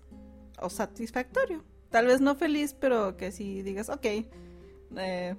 o 0.60 0.70
satisfactorio. 0.70 1.63
Tal 1.90 2.08
vez 2.08 2.22
no 2.22 2.36
feliz, 2.36 2.74
pero 2.74 3.18
que 3.18 3.32
si 3.32 3.62
digas, 3.62 3.90
ok, 3.90 4.06
eh, 4.98 5.36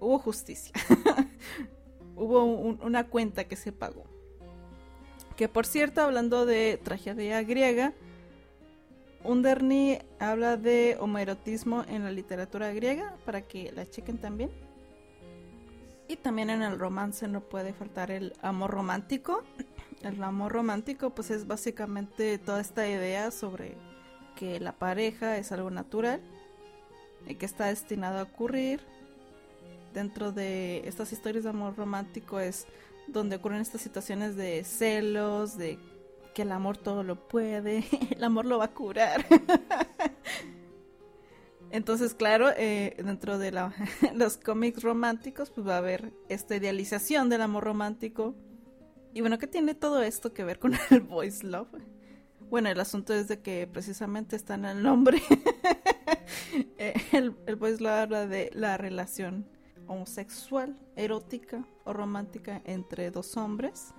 hubo 0.00 0.18
justicia. 0.18 0.72
hubo 2.16 2.44
una 2.44 3.08
cuenta 3.08 3.44
que 3.44 3.56
se 3.56 3.72
pagó. 3.72 4.04
Que 5.36 5.48
por 5.48 5.66
cierto, 5.66 6.02
hablando 6.02 6.46
de 6.46 6.80
tragedia 6.82 7.42
griega, 7.42 7.92
Underni 9.24 9.98
habla 10.18 10.56
de 10.56 10.96
homoerotismo 10.98 11.84
en 11.88 12.02
la 12.02 12.10
literatura 12.10 12.72
griega, 12.72 13.14
para 13.24 13.42
que 13.42 13.70
la 13.72 13.88
chequen 13.88 14.18
también. 14.18 14.50
Y 16.12 16.16
también 16.16 16.50
en 16.50 16.60
el 16.60 16.78
romance 16.78 17.26
no 17.26 17.40
puede 17.40 17.72
faltar 17.72 18.10
el 18.10 18.34
amor 18.42 18.70
romántico. 18.70 19.44
El 20.02 20.22
amor 20.22 20.52
romántico 20.52 21.08
pues 21.08 21.30
es 21.30 21.46
básicamente 21.46 22.36
toda 22.36 22.60
esta 22.60 22.86
idea 22.86 23.30
sobre 23.30 23.78
que 24.36 24.60
la 24.60 24.72
pareja 24.72 25.38
es 25.38 25.52
algo 25.52 25.70
natural 25.70 26.20
y 27.26 27.36
que 27.36 27.46
está 27.46 27.68
destinado 27.68 28.18
a 28.18 28.24
ocurrir 28.24 28.82
dentro 29.94 30.32
de 30.32 30.86
estas 30.86 31.14
historias 31.14 31.44
de 31.44 31.50
amor 31.50 31.76
romántico 31.76 32.40
es 32.40 32.66
donde 33.06 33.36
ocurren 33.36 33.62
estas 33.62 33.80
situaciones 33.80 34.36
de 34.36 34.64
celos, 34.64 35.56
de 35.56 35.78
que 36.34 36.42
el 36.42 36.52
amor 36.52 36.76
todo 36.76 37.04
lo 37.04 37.26
puede, 37.26 37.84
el 38.10 38.22
amor 38.22 38.44
lo 38.44 38.58
va 38.58 38.66
a 38.66 38.74
curar. 38.74 39.24
Entonces, 41.72 42.12
claro, 42.12 42.50
eh, 42.54 42.94
dentro 43.02 43.38
de 43.38 43.50
los 44.14 44.36
cómics 44.36 44.82
románticos, 44.82 45.50
pues 45.50 45.66
va 45.66 45.76
a 45.76 45.78
haber 45.78 46.12
esta 46.28 46.54
idealización 46.54 47.30
del 47.30 47.40
amor 47.40 47.64
romántico. 47.64 48.34
Y 49.14 49.22
bueno, 49.22 49.38
¿qué 49.38 49.46
tiene 49.46 49.74
todo 49.74 50.02
esto 50.02 50.34
que 50.34 50.44
ver 50.44 50.58
con 50.58 50.74
el 50.90 51.00
voice 51.00 51.46
love? 51.46 51.68
Bueno, 52.50 52.68
el 52.68 52.78
asunto 52.78 53.14
es 53.14 53.26
de 53.26 53.40
que 53.40 53.66
precisamente 53.66 54.36
está 54.36 54.54
en 54.54 54.66
el 54.66 54.82
nombre. 54.82 55.20
Eh, 56.76 56.94
el, 57.12 57.34
el 57.46 57.56
voice 57.56 57.82
love 57.82 57.92
habla 57.92 58.26
de 58.26 58.50
la 58.52 58.76
relación 58.76 59.46
homosexual, 59.86 60.78
erótica 60.96 61.64
o 61.84 61.92
romántica 61.92 62.60
entre 62.64 63.10
dos 63.10 63.36
hombres. 63.36 63.94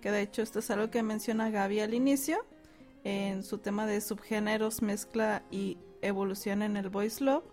Que 0.00 0.10
de 0.10 0.22
hecho 0.22 0.42
esto 0.42 0.58
es 0.58 0.70
algo 0.70 0.90
que 0.90 1.02
menciona 1.02 1.50
Gaby 1.50 1.80
al 1.80 1.94
inicio 1.94 2.38
en 3.04 3.44
su 3.44 3.58
tema 3.58 3.86
de 3.86 4.00
subgéneros, 4.00 4.82
mezcla 4.82 5.44
y 5.50 5.78
evolución 6.02 6.62
en 6.62 6.76
el 6.76 6.88
voice 6.88 7.22
love. 7.22 7.44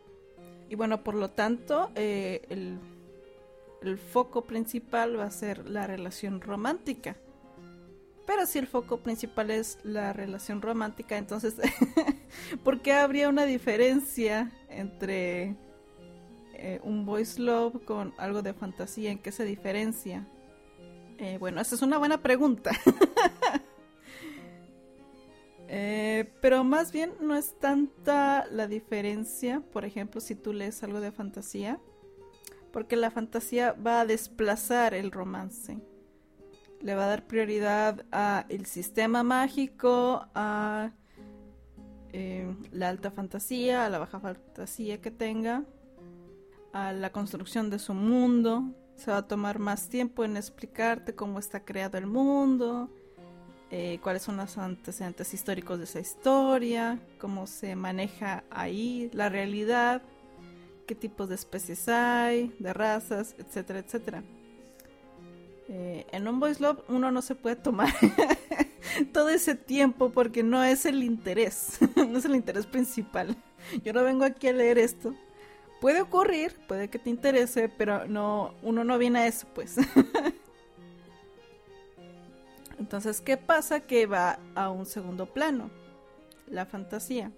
Y 0.70 0.76
bueno, 0.76 1.04
por 1.04 1.16
lo 1.16 1.30
tanto, 1.30 1.92
eh, 1.96 2.42
el, 2.50 2.80
el 3.82 3.98
foco 3.98 4.44
principal 4.44 5.20
va 5.20 5.26
a 5.26 5.32
ser 5.32 5.70
la 5.70 5.88
relación 5.88 6.42
romántica. 6.42 7.16
Pero 8.26 8.46
si 8.46 8.60
el 8.60 8.68
foco 8.68 8.98
principal 8.98 9.52
es 9.52 9.78
la 9.84 10.14
relación 10.14 10.62
romántica, 10.62 11.18
entonces, 11.18 11.56
¿por 12.64 12.82
qué 12.82 12.94
habría 12.94 13.28
una 13.28 13.46
diferencia 13.46 14.52
entre 14.70 15.56
eh, 16.54 16.80
un 16.84 17.06
voice 17.06 17.42
love 17.42 17.84
con 17.84 18.14
algo 18.18 18.42
de 18.42 18.54
fantasía? 18.54 19.12
¿En 19.12 19.20
qué 19.20 19.32
se 19.34 19.44
diferencia? 19.44 20.26
Eh, 21.18 21.38
bueno, 21.38 21.60
esa 21.60 21.76
es 21.76 21.82
una 21.82 21.98
buena 21.98 22.22
pregunta. 22.22 22.72
Eh, 25.76 26.32
pero 26.40 26.64
más 26.64 26.92
bien 26.92 27.14
no 27.20 27.36
es 27.36 27.58
tanta 27.58 28.46
la 28.52 28.68
diferencia, 28.68 29.60
por 29.72 29.86
ejemplo, 29.86 30.22
si 30.22 30.36
tú 30.36 30.54
lees 30.54 30.84
algo 30.84 31.02
de 31.02 31.12
fantasía, 31.12 31.80
porque 32.72 32.96
la 32.96 33.10
fantasía 33.10 33.72
va 33.74 34.02
a 34.02 34.06
desplazar 34.06 34.94
el 34.94 35.12
romance. 35.12 35.80
Le 36.80 36.94
va 36.94 37.06
a 37.06 37.08
dar 37.08 37.26
prioridad 37.26 38.06
a 38.12 38.46
el 38.50 38.68
sistema 38.68 39.24
mágico, 39.24 40.28
a 40.36 40.92
la 42.72 42.90
alta 42.90 43.10
fantasía, 43.10 43.88
a 43.88 43.90
la 43.90 43.98
baja 43.98 44.20
fantasía 44.20 45.02
que 45.02 45.10
tenga 45.10 45.66
a 46.72 46.94
la 46.94 47.12
construcción 47.12 47.72
de 47.72 47.80
su 47.80 47.96
mundo. 47.96 48.76
Se 48.96 49.10
va 49.10 49.18
a 49.18 49.28
tomar 49.28 49.58
más 49.58 49.90
tiempo 49.90 50.24
en 50.24 50.38
explicarte 50.38 51.16
cómo 51.16 51.40
está 51.40 51.66
creado 51.66 51.98
el 51.98 52.06
mundo, 52.06 52.92
eh, 53.76 54.00
cuáles 54.04 54.22
son 54.22 54.38
los 54.38 54.56
antecedentes 54.60 55.34
históricos 55.34 55.80
de 55.80 55.86
esa 55.86 56.00
historia, 56.00 57.00
cómo 57.18 57.48
se 57.48 57.76
maneja 57.76 58.44
ahí 58.52 59.10
la 59.14 59.30
realidad, 59.30 60.04
qué 60.86 60.94
tipos 60.94 61.28
de 61.28 61.34
especies 61.34 61.90
hay, 61.90 62.56
de 62.60 62.72
razas, 62.72 63.34
etcétera, 63.40 63.80
etcétera. 63.80 64.24
Eh, 65.70 66.06
en 66.12 66.28
un 66.28 66.40
voice 66.40 66.62
love 66.62 66.84
uno 66.88 67.10
no 67.10 67.24
se 67.24 67.34
puede 67.34 67.56
tomar 67.56 67.92
todo 69.12 69.30
ese 69.30 69.56
tiempo 69.56 70.12
porque 70.12 70.44
no 70.44 70.64
es 70.64 70.86
el 70.86 71.02
interés, 71.02 71.80
no 71.96 72.20
es 72.20 72.26
el 72.26 72.36
interés 72.36 72.68
principal. 72.68 73.36
Yo 73.84 73.92
no 73.92 74.04
vengo 74.04 74.24
aquí 74.24 74.50
a 74.50 74.54
leer 74.54 74.78
esto 74.78 75.16
Puede 75.84 76.00
ocurrir, 76.00 76.56
puede 76.66 76.88
que 76.88 76.98
te 76.98 77.10
interese, 77.10 77.68
pero 77.68 78.08
no, 78.08 78.54
uno 78.62 78.86
no 78.86 78.98
viene 78.98 79.20
a 79.20 79.28
eso, 79.28 79.46
pues. 79.54 79.76
Entonces, 82.84 83.22
¿qué 83.22 83.38
pasa? 83.38 83.80
Que 83.80 84.08
va 84.08 84.40
a 84.56 84.70
un 84.70 84.86
segundo 84.86 85.26
plano, 85.26 85.70
la 86.48 86.66
fantasía. 86.66 87.32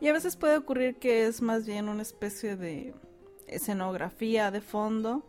Y 0.00 0.08
a 0.08 0.14
veces 0.14 0.36
puede 0.36 0.56
ocurrir 0.56 0.96
que 0.96 1.26
es 1.26 1.42
más 1.42 1.66
bien 1.66 1.90
una 1.90 2.00
especie 2.00 2.56
de 2.56 2.94
escenografía 3.46 4.50
de 4.50 4.62
fondo, 4.62 5.22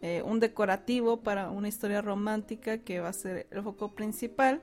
eh, 0.00 0.22
un 0.24 0.40
decorativo 0.40 1.18
para 1.18 1.50
una 1.50 1.68
historia 1.68 2.00
romántica 2.00 2.78
que 2.78 3.00
va 3.00 3.10
a 3.10 3.12
ser 3.12 3.46
el 3.50 3.62
foco 3.62 3.94
principal. 3.94 4.62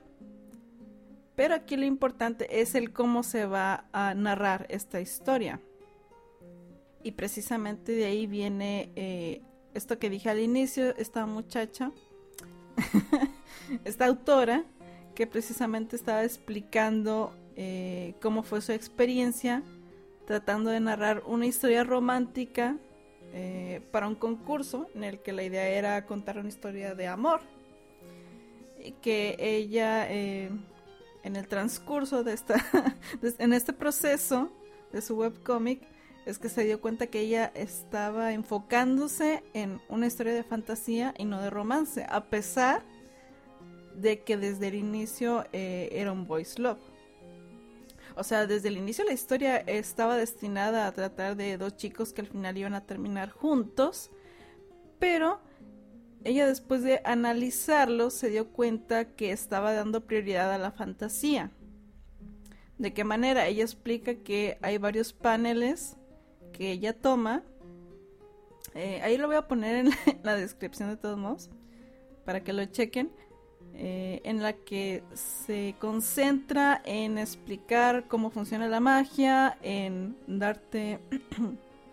Pero 1.36 1.54
aquí 1.54 1.76
lo 1.76 1.86
importante 1.86 2.60
es 2.60 2.74
el 2.74 2.92
cómo 2.92 3.22
se 3.22 3.46
va 3.46 3.84
a 3.92 4.14
narrar 4.14 4.66
esta 4.68 5.00
historia. 5.00 5.60
Y 7.04 7.12
precisamente 7.12 7.92
de 7.92 8.06
ahí 8.06 8.26
viene 8.26 8.90
eh, 8.96 9.42
esto 9.74 9.96
que 10.00 10.10
dije 10.10 10.28
al 10.28 10.40
inicio, 10.40 10.92
esta 10.96 11.24
muchacha, 11.24 11.92
esta 13.84 14.06
autora, 14.06 14.64
que 15.14 15.26
precisamente 15.26 15.96
estaba 15.96 16.24
explicando 16.24 17.32
eh, 17.56 18.14
cómo 18.20 18.42
fue 18.42 18.60
su 18.60 18.72
experiencia 18.72 19.62
tratando 20.26 20.70
de 20.70 20.80
narrar 20.80 21.22
una 21.26 21.46
historia 21.46 21.84
romántica 21.84 22.76
eh, 23.32 23.80
para 23.92 24.08
un 24.08 24.14
concurso 24.14 24.88
en 24.94 25.04
el 25.04 25.20
que 25.20 25.32
la 25.32 25.44
idea 25.44 25.68
era 25.68 26.04
contar 26.04 26.38
una 26.38 26.48
historia 26.48 26.94
de 26.94 27.06
amor. 27.06 27.40
Y 28.82 28.92
que 28.92 29.36
ella, 29.38 30.10
en 30.10 30.60
el 31.22 31.48
transcurso 31.48 32.22
de 32.22 32.34
esta, 32.34 32.56
en 33.38 33.52
este 33.52 33.72
proceso 33.72 34.50
de 34.92 35.00
su 35.00 35.16
webcomic, 35.16 35.80
es 36.26 36.40
que 36.40 36.48
se 36.48 36.64
dio 36.64 36.80
cuenta 36.80 37.06
que 37.06 37.20
ella 37.20 37.52
estaba 37.54 38.32
enfocándose 38.32 39.44
en 39.54 39.80
una 39.88 40.08
historia 40.08 40.34
de 40.34 40.42
fantasía 40.42 41.14
y 41.16 41.24
no 41.24 41.40
de 41.40 41.50
romance, 41.50 42.04
a 42.08 42.24
pesar 42.24 42.82
de 43.94 44.22
que 44.22 44.36
desde 44.36 44.68
el 44.68 44.74
inicio 44.74 45.46
eh, 45.52 45.88
era 45.92 46.10
un 46.10 46.26
boys 46.26 46.58
love. 46.58 46.80
O 48.16 48.24
sea, 48.24 48.46
desde 48.46 48.68
el 48.68 48.76
inicio 48.76 49.04
la 49.04 49.12
historia 49.12 49.58
estaba 49.58 50.16
destinada 50.16 50.86
a 50.86 50.92
tratar 50.92 51.36
de 51.36 51.56
dos 51.58 51.76
chicos 51.76 52.12
que 52.12 52.22
al 52.22 52.26
final 52.26 52.58
iban 52.58 52.74
a 52.74 52.84
terminar 52.84 53.30
juntos, 53.30 54.10
pero 54.98 55.40
ella 56.24 56.48
después 56.48 56.82
de 56.82 57.02
analizarlo 57.04 58.10
se 58.10 58.30
dio 58.30 58.48
cuenta 58.48 59.04
que 59.14 59.30
estaba 59.30 59.72
dando 59.72 60.06
prioridad 60.06 60.52
a 60.52 60.58
la 60.58 60.72
fantasía. 60.72 61.52
¿De 62.78 62.92
qué 62.92 63.04
manera? 63.04 63.46
Ella 63.46 63.62
explica 63.62 64.16
que 64.16 64.58
hay 64.60 64.78
varios 64.78 65.12
paneles 65.12 65.96
que 66.56 66.72
ella 66.72 66.94
toma. 66.94 67.42
Eh, 68.74 69.00
ahí 69.02 69.18
lo 69.18 69.26
voy 69.26 69.36
a 69.36 69.46
poner 69.46 69.76
en 69.76 69.90
la 70.22 70.34
descripción 70.34 70.88
de 70.88 70.96
todos 70.96 71.18
modos 71.18 71.50
para 72.24 72.42
que 72.42 72.52
lo 72.52 72.64
chequen 72.64 73.10
eh, 73.74 74.22
en 74.24 74.42
la 74.42 74.54
que 74.54 75.02
se 75.12 75.74
concentra 75.78 76.80
en 76.84 77.18
explicar 77.18 78.08
cómo 78.08 78.30
funciona 78.30 78.68
la 78.68 78.80
magia, 78.80 79.58
en 79.60 80.16
darte, 80.26 80.98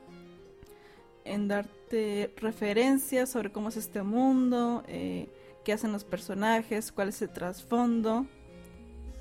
en 1.25 1.47
darte 1.49 2.33
referencias 2.37 3.29
sobre 3.29 3.51
cómo 3.51 3.67
es 3.67 3.75
este 3.75 4.01
mundo, 4.01 4.83
eh, 4.87 5.29
qué 5.65 5.73
hacen 5.73 5.91
los 5.91 6.05
personajes, 6.05 6.93
cuál 6.93 7.09
es 7.09 7.21
el 7.21 7.29
trasfondo, 7.29 8.27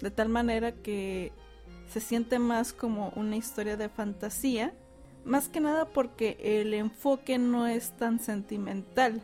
de 0.01 0.11
tal 0.13 0.29
manera 0.29 0.71
que 0.71 1.33
se 1.89 2.01
siente 2.01 2.39
más 2.39 2.73
como 2.73 3.13
una 3.17 3.37
historia 3.37 3.77
de 3.77 3.89
fantasía, 3.89 4.73
más 5.25 5.49
que 5.49 5.61
nada 5.61 5.87
porque 5.87 6.37
el 6.41 6.75
enfoque 6.75 7.39
no 7.39 7.67
es 7.67 7.97
tan 7.97 8.21
sentimental 8.21 9.23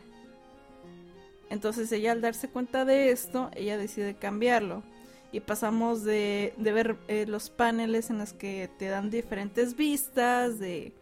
entonces 1.49 1.91
ella 1.91 2.11
al 2.11 2.21
darse 2.21 2.49
cuenta 2.49 2.85
de 2.85 3.11
esto, 3.11 3.49
ella 3.55 3.77
decide 3.77 4.15
cambiarlo. 4.15 4.83
Y 5.31 5.41
pasamos 5.41 6.03
de, 6.03 6.53
ver 6.57 6.97
eh, 7.07 7.25
los 7.27 7.49
paneles 7.49 8.09
en 8.09 8.17
los 8.17 8.33
que 8.33 8.69
te 8.79 8.87
dan 8.87 9.09
diferentes 9.11 9.75
vistas 9.75 10.59
de, 10.59 10.93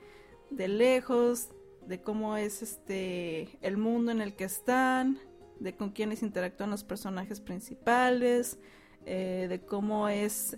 lejos, 0.51 1.49
de 1.85 2.01
cómo 2.01 2.35
es 2.35 2.61
este 2.61 3.57
el 3.61 3.77
mundo 3.77 4.11
en 4.11 4.19
el 4.19 4.33
que 4.33 4.43
están, 4.43 5.19
de 5.59 5.75
con 5.75 5.91
quiénes 5.91 6.23
interactúan 6.23 6.69
los 6.69 6.83
personajes 6.83 7.39
principales, 7.39 8.59
eh, 9.05 9.47
de 9.49 9.61
cómo 9.61 10.09
es 10.09 10.57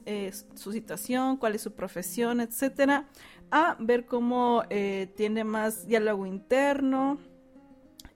su 0.55 0.71
situación, 0.71 1.37
cuál 1.37 1.53
es 1.53 1.61
su 1.61 1.73
profesión, 1.73 2.41
etcétera, 2.41 3.07
a 3.51 3.75
ver 3.79 4.05
cómo 4.05 4.63
eh, 4.69 5.11
tiene 5.15 5.43
más 5.43 5.87
diálogo 5.87 6.25
interno, 6.25 7.17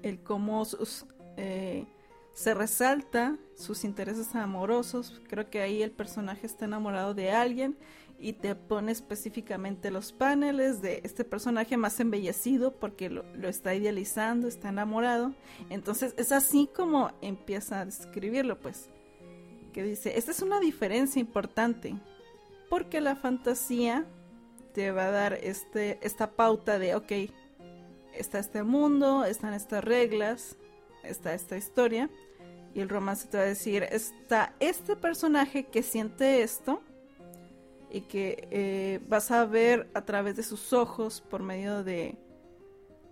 el 0.01 0.21
cómo 0.21 0.65
sus 0.65 1.05
eh, 1.37 1.85
se 2.33 2.53
resalta 2.53 3.37
sus 3.55 3.83
intereses 3.83 4.35
amorosos. 4.35 5.21
Creo 5.27 5.49
que 5.49 5.61
ahí 5.61 5.81
el 5.81 5.91
personaje 5.91 6.45
está 6.45 6.65
enamorado 6.65 7.13
de 7.13 7.31
alguien 7.31 7.77
y 8.19 8.33
te 8.33 8.55
pone 8.55 8.91
específicamente 8.91 9.91
los 9.91 10.11
paneles 10.11 10.81
de 10.81 11.01
este 11.03 11.23
personaje 11.23 11.77
más 11.77 11.99
embellecido 11.99 12.71
porque 12.71 13.09
lo, 13.09 13.23
está 13.47 13.75
idealizando, 13.75 14.47
está 14.47 14.69
enamorado. 14.69 15.33
Entonces 15.69 16.13
es 16.17 16.31
así 16.31 16.69
como 16.73 17.11
empieza 17.21 17.81
a 17.81 17.85
describirlo, 17.85 18.59
pues. 18.59 18.89
Que 19.73 19.83
dice, 19.83 20.17
esta 20.17 20.31
es 20.31 20.41
una 20.41 20.59
diferencia 20.59 21.19
importante 21.19 21.95
porque 22.69 23.01
la 23.01 23.15
fantasía 23.15 24.05
te 24.73 24.91
va 24.91 25.07
a 25.07 25.11
dar 25.11 25.33
este, 25.33 25.99
esta 26.01 26.31
pauta 26.31 26.79
de, 26.79 26.95
ok, 26.95 27.11
está 28.13 28.39
este 28.39 28.63
mundo, 28.63 29.25
están 29.25 29.53
estas 29.53 29.83
reglas, 29.83 30.57
está 31.03 31.33
esta 31.33 31.57
historia 31.57 32.09
y 32.73 32.79
el 32.79 32.89
romance 32.89 33.27
te 33.27 33.37
va 33.37 33.43
a 33.43 33.47
decir, 33.47 33.83
está 33.83 34.55
este 34.59 34.95
personaje 34.95 35.65
que 35.65 35.83
siente 35.83 36.41
esto 36.41 36.81
y 37.91 38.01
que 38.01 38.47
eh, 38.49 38.99
vas 39.07 39.29
a 39.29 39.45
ver 39.45 39.89
a 39.93 40.03
través 40.03 40.35
de 40.35 40.43
sus 40.43 40.73
ojos 40.73 41.21
por 41.21 41.43
medio 41.43 41.83
de, 41.83 42.17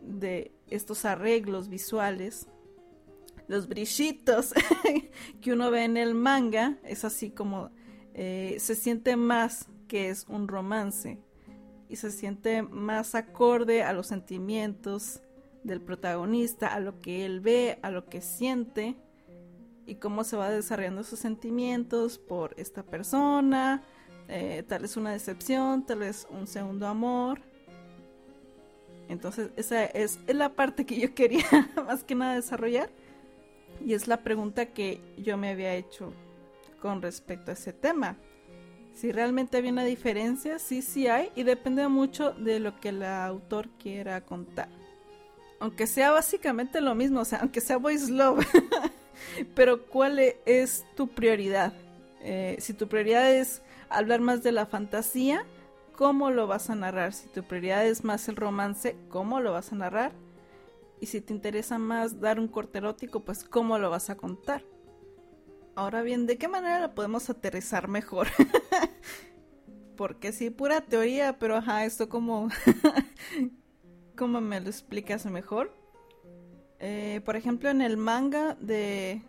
de 0.02 0.52
estos 0.68 1.06
arreglos 1.06 1.70
visuales, 1.70 2.48
los 3.48 3.68
brillitos 3.68 4.54
que 5.42 5.54
uno 5.54 5.70
ve 5.70 5.84
en 5.84 5.98
el 5.98 6.16
manga, 6.16 6.78
es 6.84 7.06
así 7.06 7.30
como 7.30 7.70
eh, 8.16 8.58
se 8.60 8.76
siente 8.76 9.16
más 9.16 9.68
que 9.88 10.10
es 10.10 10.26
un 10.28 10.48
romance 10.48 11.20
y 11.92 11.98
se 11.98 12.10
siente 12.10 12.62
más 12.64 13.16
acorde 13.16 13.84
a 13.84 13.92
los 13.92 14.08
sentimientos 14.08 15.20
del 15.64 15.82
protagonista, 15.82 16.74
a 16.74 16.80
lo 16.80 17.02
que 17.02 17.26
él 17.26 17.42
ve, 17.42 17.80
a 17.82 17.92
lo 17.92 18.08
que 18.08 18.22
siente 18.22 18.96
y 19.86 19.96
cómo 19.96 20.24
se 20.24 20.38
va 20.38 20.50
desarrollando 20.50 21.04
sus 21.04 21.20
sentimientos 21.20 22.18
por 22.18 22.54
esta 22.58 22.82
persona, 22.82 23.84
eh, 24.30 24.64
tal 24.66 24.84
vez 24.84 24.96
una 24.96 25.12
decepción, 25.12 25.86
tal 25.86 26.00
vez 26.00 26.26
un 26.30 26.48
segundo 26.48 26.88
amor. 26.88 27.42
Entonces 29.10 29.50
esa 29.58 29.84
es, 29.84 30.18
la 30.28 30.56
parte 30.56 30.86
que 30.86 30.98
yo 30.98 31.14
quería 31.14 31.46
más 31.86 32.06
que 32.06 32.16
nada 32.16 32.36
desarrollar 32.36 32.90
y 33.86 33.96
es 33.96 34.08
la 34.08 34.24
pregunta 34.24 34.68
que 34.68 35.02
yo 35.18 35.36
me 35.36 35.50
había 35.50 35.76
hecho 35.76 36.14
con 36.82 37.02
respecto 37.02 37.52
a 37.52 37.56
ese 37.56 37.74
tema. 37.74 38.16
Si 38.94 39.12
realmente 39.12 39.58
había 39.58 39.72
una 39.72 39.86
diferencia, 39.86 40.60
sí, 40.60 40.82
sí 40.82 41.08
hay 41.08 41.32
y 41.36 41.44
depende 41.44 41.88
mucho 41.88 42.32
de 42.32 42.60
lo 42.60 42.80
que 42.80 42.90
el 42.90 43.04
autor 43.04 43.70
quiera 43.80 44.22
contar 44.22 44.70
aunque 45.62 45.86
sea 45.86 46.10
básicamente 46.10 46.82
lo 46.82 46.96
mismo, 46.96 47.20
o 47.20 47.26
sea, 47.26 47.38
aunque 47.40 47.62
sea 47.62 47.78
voice 47.78 48.12
love, 48.12 48.44
pero 49.56 49.86
¿cuál 49.86 50.18
e-, 50.18 50.42
es 50.48 50.84
tu 50.96 51.08
prioridad? 51.08 51.72
Eh, 52.22 52.58
si 52.60 52.74
tu 52.74 52.88
prioridad 52.88 53.32
es 53.32 53.62
hablar 53.88 54.22
más 54.22 54.42
de 54.42 54.52
la 54.52 54.66
fantasía, 54.66 55.46
¿cómo 55.96 56.32
lo 56.32 56.48
vas 56.48 56.72
a 56.72 56.76
narrar? 56.76 57.14
Si 57.14 57.28
tu 57.28 57.44
prioridad 57.44 57.86
es 57.86 58.04
más 58.04 58.28
el 58.28 58.38
romance, 58.38 58.96
¿cómo 59.10 59.40
lo 59.40 59.52
vas 59.52 59.72
a 59.72 59.76
narrar? 59.76 60.14
Y 61.00 61.06
si 61.06 61.22
te 61.22 61.32
interesa 61.32 61.78
más 61.78 62.20
dar 62.20 62.40
un 62.40 62.48
corte 62.48 62.80
erótico, 62.80 63.20
pues 63.20 63.44
¿cómo 63.44 63.78
lo 63.78 63.92
vas 63.92 64.10
a 64.10 64.18
contar? 64.18 64.64
Ahora 65.76 66.02
bien, 66.02 66.28
¿de 66.28 66.38
qué 66.38 66.48
manera 66.48 66.82
lo 66.82 66.94
podemos 66.94 67.30
aterrizar 67.30 67.88
mejor? 67.88 68.28
Porque 69.98 70.32
sí, 70.32 70.50
pura 70.50 70.82
teoría, 70.82 71.40
pero 71.40 71.56
ajá, 71.56 71.86
esto 71.86 72.10
como 72.10 72.50
cómo 74.18 74.42
me 74.42 74.60
lo 74.60 74.70
explicas 74.70 75.26
mejor. 75.26 75.74
Eh, 76.80 77.22
por 77.24 77.36
ejemplo, 77.36 77.70
en 77.70 77.82
el 77.82 77.96
manga 77.96 78.56
de 78.60 79.22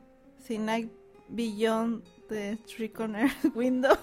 Sinai 0.45 0.91
Beyond 1.29 2.03
the 2.29 2.57
Three 2.67 2.93
Window, 3.55 3.97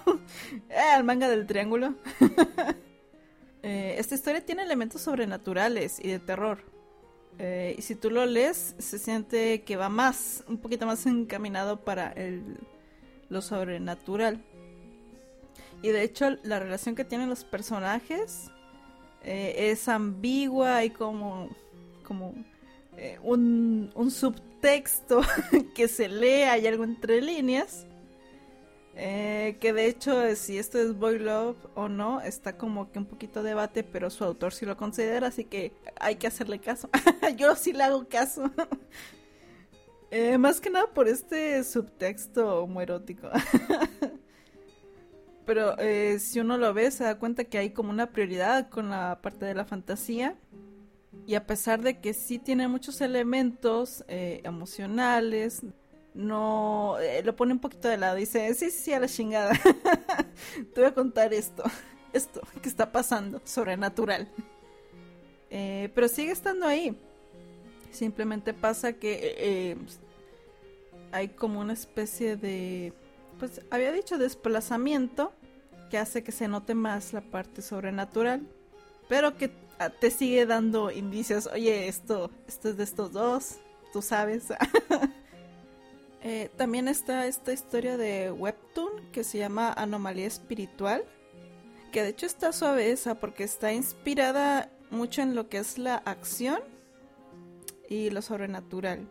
eh, 0.68 0.94
el 0.96 1.04
manga 1.04 1.28
del 1.28 1.46
triángulo. 1.46 1.94
Eh, 3.62 3.96
esta 3.98 4.14
historia 4.14 4.44
tiene 4.44 4.62
elementos 4.62 5.02
sobrenaturales 5.02 6.00
y 6.02 6.08
de 6.08 6.18
terror. 6.18 6.64
Y 7.78 7.82
si 7.82 7.94
tú 7.94 8.10
lo 8.10 8.26
lees, 8.26 8.74
se 8.78 8.98
siente 8.98 9.62
que 9.62 9.76
va 9.76 9.88
más, 9.88 10.44
un 10.46 10.58
poquito 10.58 10.86
más 10.86 11.06
encaminado 11.06 11.80
para 11.80 12.10
el, 12.12 12.58
lo 13.30 13.40
sobrenatural. 13.40 14.44
Y 15.82 15.88
de 15.88 16.02
hecho, 16.02 16.36
la 16.42 16.58
relación 16.58 16.94
que 16.94 17.04
tienen 17.04 17.30
los 17.30 17.44
personajes 17.44 18.50
eh, 19.22 19.70
es 19.70 19.88
ambigua, 19.88 20.84
y 20.84 20.90
como, 20.90 21.48
como 22.02 22.34
eh, 22.96 23.18
un, 23.22 23.90
subtexto 24.10 25.22
que 25.74 25.88
se 25.88 26.08
lee, 26.08 26.42
hay 26.42 26.66
algo 26.66 26.84
entre 26.84 27.22
líneas. 27.22 27.86
Eh, 29.02 29.56
que 29.60 29.72
de 29.72 29.86
hecho, 29.86 30.36
si 30.36 30.58
esto 30.58 30.78
es 30.78 30.94
Boy 30.94 31.18
Love 31.18 31.56
o 31.74 31.88
no, 31.88 32.20
está 32.20 32.58
como 32.58 32.92
que 32.92 32.98
un 32.98 33.06
poquito 33.06 33.42
debate, 33.42 33.82
pero 33.82 34.10
su 34.10 34.24
autor 34.24 34.52
sí 34.52 34.66
lo 34.66 34.76
considera, 34.76 35.28
así 35.28 35.44
que 35.44 35.72
hay 35.98 36.16
que 36.16 36.26
hacerle 36.26 36.58
caso. 36.58 36.90
Yo 37.38 37.56
sí 37.56 37.72
le 37.72 37.84
hago 37.84 38.06
caso. 38.06 38.50
más 40.38 40.60
que 40.60 40.68
nada 40.68 40.86
por 40.92 41.08
este 41.08 41.64
subtexto 41.64 42.62
homoerótico. 42.62 43.30
pero 45.46 45.78
eh, 45.78 46.18
si 46.18 46.38
uno 46.38 46.58
lo 46.58 46.74
ve 46.74 46.90
se 46.90 47.04
da 47.04 47.18
cuenta 47.18 47.44
que 47.44 47.56
hay 47.56 47.70
como 47.70 47.88
una 47.88 48.12
prioridad 48.12 48.68
con 48.68 48.90
la 48.90 49.20
parte 49.22 49.46
de 49.46 49.54
la 49.54 49.64
fantasía 49.64 50.36
y 51.26 51.36
a 51.36 51.46
pesar 51.46 51.80
de 51.80 52.00
que 52.00 52.12
sí 52.12 52.38
tiene 52.38 52.68
muchos 52.68 53.00
elementos 53.00 54.04
eh, 54.08 54.42
emocionales 54.44 55.62
no 56.14 56.96
eh, 57.00 57.22
lo 57.22 57.36
pone 57.36 57.52
un 57.52 57.60
poquito 57.60 57.88
de 57.88 57.96
lado 57.96 58.16
dice 58.16 58.52
sí 58.54 58.70
sí 58.70 58.78
sí 58.78 58.92
a 58.92 59.00
la 59.00 59.06
chingada 59.06 59.52
te 60.74 60.80
voy 60.80 60.84
a 60.84 60.94
contar 60.94 61.32
esto 61.32 61.62
esto 62.12 62.40
que 62.60 62.68
está 62.68 62.90
pasando 62.90 63.40
sobrenatural. 63.44 64.28
Pero 65.48 66.06
sigue 66.06 66.30
estando 66.30 66.64
ahí. 66.64 66.96
Simplemente 67.90 68.54
pasa 68.54 68.92
que 68.92 69.76
hay 71.12 71.28
como 71.28 71.58
una 71.60 71.72
especie 71.72 72.36
de 72.36 72.92
pues 73.40 73.62
había 73.70 73.90
dicho 73.90 74.18
desplazamiento 74.18 75.32
que 75.90 75.98
hace 75.98 76.22
que 76.22 76.30
se 76.30 76.46
note 76.46 76.74
más 76.74 77.12
la 77.12 77.22
parte 77.22 77.62
sobrenatural, 77.62 78.46
pero 79.08 79.36
que 79.36 79.50
ah, 79.78 79.88
te 79.88 80.10
sigue 80.10 80.46
dando 80.46 80.90
indicios, 80.90 81.46
oye, 81.46 81.88
esto, 81.88 82.30
esto 82.46 82.68
es 82.68 82.76
de 82.76 82.84
estos 82.84 83.12
dos, 83.12 83.56
tú 83.92 84.02
sabes. 84.02 84.44
Eh, 86.22 86.50
también 86.56 86.88
está 86.88 87.26
esta 87.26 87.52
historia 87.52 87.96
de 87.96 88.30
Webtoon 88.30 89.10
que 89.10 89.24
se 89.24 89.38
llama 89.38 89.72
Anomalía 89.72 90.26
Espiritual, 90.26 91.04
que 91.92 92.02
de 92.02 92.10
hecho 92.10 92.26
está 92.26 92.52
suaveza 92.52 93.16
porque 93.16 93.44
está 93.44 93.72
inspirada 93.72 94.70
mucho 94.90 95.22
en 95.22 95.34
lo 95.34 95.48
que 95.48 95.58
es 95.58 95.78
la 95.78 95.96
acción 95.96 96.60
y 97.88 98.10
lo 98.10 98.20
sobrenatural. 98.22 99.08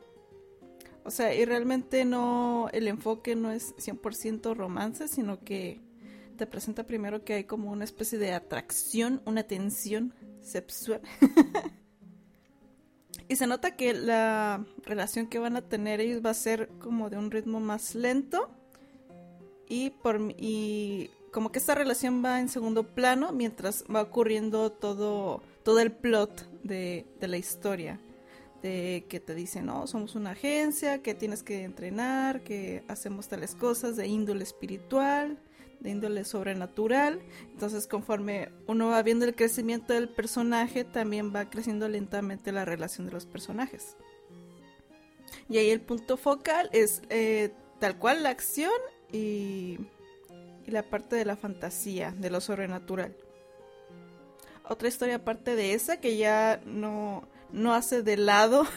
O 1.04 1.12
sea, 1.12 1.34
y 1.34 1.44
realmente 1.46 2.06
no, 2.06 2.70
el 2.72 2.88
enfoque 2.88 3.36
no 3.36 3.52
es 3.52 3.76
100% 3.78 4.56
romance, 4.56 5.08
sino 5.08 5.44
que 5.44 5.82
te 6.38 6.46
presenta 6.46 6.86
primero 6.86 7.24
que 7.24 7.34
hay 7.34 7.44
como 7.46 7.72
una 7.72 7.84
especie 7.84 8.20
de 8.20 8.34
atracción, 8.34 9.22
una 9.26 9.44
tensión 9.44 10.14
sexual. 10.42 11.02
y 13.30 13.36
se 13.36 13.48
nota 13.48 13.76
que 13.76 13.94
la 13.94 14.66
relación 14.84 15.28
que 15.28 15.40
van 15.40 15.56
a 15.56 15.62
tener 15.62 16.02
ellos 16.02 16.26
va 16.26 16.32
a 16.32 16.34
ser 16.34 16.68
como 16.80 17.10
de 17.10 17.18
un 17.18 17.32
ritmo 17.32 17.60
más 17.60 17.96
lento 17.96 18.50
y 19.70 19.92
por 19.92 20.20
y 20.38 21.12
como 21.32 21.52
que 21.52 21.60
esta 21.60 21.76
relación 21.76 22.26
va 22.26 22.40
en 22.42 22.50
segundo 22.50 22.84
plano 22.84 23.32
mientras 23.32 23.86
va 23.94 24.02
ocurriendo 24.02 24.72
todo 24.72 25.44
todo 25.64 25.80
el 25.80 25.92
plot 25.92 26.50
de, 26.64 27.06
de 27.20 27.28
la 27.28 27.38
historia 27.38 28.00
de 28.62 29.06
que 29.08 29.20
te 29.20 29.36
dicen, 29.36 29.68
no, 29.68 29.88
somos 29.88 30.16
una 30.16 30.32
agencia, 30.32 31.02
que 31.02 31.14
tienes 31.14 31.44
que 31.44 31.64
entrenar, 31.64 32.42
que 32.42 32.84
hacemos 32.90 33.30
tales 33.30 33.56
cosas 33.56 33.96
de 33.96 34.08
índole 34.08 34.44
espiritual, 34.44 35.38
de 35.80 35.90
índole 35.90 36.26
sobrenatural. 36.26 37.22
Entonces, 37.52 37.88
conforme 37.88 38.50
uno 38.68 38.90
va 38.90 39.02
viendo 39.02 39.26
el 39.26 39.36
crecimiento 39.36 39.94
del 39.94 40.10
personaje, 40.10 40.84
también 40.84 41.34
va 41.34 41.50
creciendo 41.50 41.88
lentamente 41.88 42.52
la 42.52 42.66
relación 42.66 43.08
de 43.08 43.14
los 43.14 43.26
personajes. 43.26 43.96
Y 45.48 45.58
ahí 45.58 45.70
el 45.70 45.82
punto 45.82 46.18
focal 46.18 46.70
es 46.74 47.02
eh, 47.10 47.52
tal 47.80 47.98
cual 47.98 48.24
la 48.24 48.30
acción 48.30 48.72
y, 49.12 49.80
y 50.66 50.72
la 50.72 50.84
parte 50.84 51.16
de 51.16 51.26
la 51.26 51.36
fantasía, 51.36 52.14
de 52.18 52.30
lo 52.30 52.42
sobrenatural. 52.42 53.16
Otra 54.68 54.88
historia 54.88 55.16
aparte 55.16 55.56
de 55.56 55.74
esa 55.74 56.00
que 56.00 56.18
ya 56.18 56.62
no, 56.66 57.28
no 57.52 57.74
hace 57.74 58.04
de 58.04 58.18
lado 58.18 58.68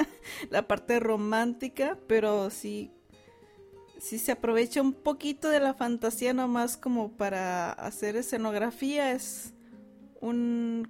la 0.50 0.66
parte 0.66 0.98
romántica, 0.98 1.98
pero 2.06 2.48
sí 2.48 2.90
si 4.02 4.18
se 4.18 4.32
aprovecha 4.32 4.82
un 4.82 4.94
poquito 4.94 5.48
de 5.48 5.60
la 5.60 5.74
fantasía 5.74 6.34
nomás 6.34 6.76
como 6.76 7.12
para 7.12 7.70
hacer 7.70 8.16
escenografía. 8.16 9.12
Es 9.12 9.54
un 10.20 10.88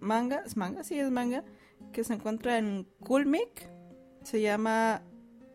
manga, 0.00 0.42
es 0.44 0.56
manga, 0.56 0.82
sí 0.82 0.98
es 0.98 1.12
manga, 1.12 1.44
que 1.92 2.02
se 2.02 2.14
encuentra 2.14 2.58
en 2.58 2.88
Kulmik. 3.04 3.68
Se 4.24 4.40
llama 4.40 5.00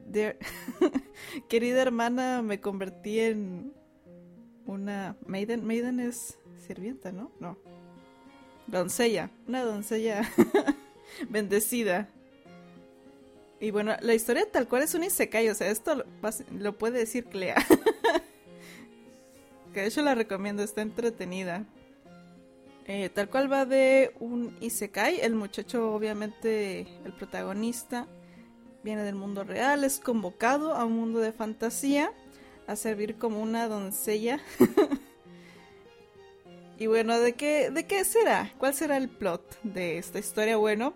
Querida 1.49 1.81
hermana, 1.81 2.41
me 2.41 2.61
convertí 2.61 3.19
en 3.19 3.73
una 4.65 5.17
maiden. 5.27 5.65
Maiden 5.65 5.99
es 5.99 6.39
sirvienta, 6.65 7.11
¿no? 7.11 7.29
No. 7.41 7.57
Doncella, 8.67 9.31
una 9.49 9.63
doncella 9.63 10.21
bendecida. 11.29 12.07
Y 13.65 13.71
bueno, 13.71 13.95
la 14.01 14.13
historia 14.13 14.47
tal 14.51 14.67
cual 14.67 14.83
es 14.83 14.93
un 14.93 15.03
isekai, 15.03 15.49
o 15.49 15.55
sea, 15.55 15.71
esto 15.71 16.05
lo, 16.51 16.77
puede 16.77 16.99
decir 16.99 17.25
Clea. 17.25 17.55
que 19.73 19.81
de 19.81 19.87
hecho 19.87 20.03
la 20.03 20.13
recomiendo, 20.13 20.61
está 20.61 20.83
entretenida. 20.83 21.65
Eh, 22.85 23.09
tal 23.09 23.27
cual 23.27 23.51
va 23.51 23.65
de 23.65 24.13
un 24.19 24.55
isekai, 24.61 25.19
el 25.19 25.33
muchacho 25.33 25.95
obviamente, 25.95 26.81
el 27.05 27.13
protagonista, 27.13 28.05
viene 28.83 29.01
del 29.01 29.15
mundo 29.15 29.43
real, 29.43 29.83
es 29.83 29.99
convocado 29.99 30.75
a 30.75 30.85
un 30.85 30.93
mundo 30.93 31.19
de 31.19 31.31
fantasía 31.31 32.11
a 32.67 32.75
servir 32.75 33.17
como 33.17 33.41
una 33.41 33.67
doncella. 33.67 34.41
y 36.77 36.85
bueno, 36.85 37.19
¿de 37.19 37.33
qué, 37.33 37.71
¿de 37.71 37.87
qué 37.87 38.05
será? 38.05 38.53
¿Cuál 38.59 38.75
será 38.75 38.97
el 38.97 39.09
plot 39.09 39.57
de 39.63 39.97
esta 39.97 40.19
historia? 40.19 40.55
Bueno, 40.55 40.93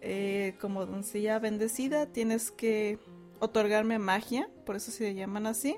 eh, 0.00 0.54
como 0.60 0.86
doncella 0.86 1.38
bendecida, 1.38 2.06
tienes 2.06 2.50
que 2.50 2.98
otorgarme 3.38 3.98
magia, 3.98 4.48
por 4.64 4.76
eso 4.76 4.90
se 4.90 5.14
llaman 5.14 5.46
así. 5.46 5.76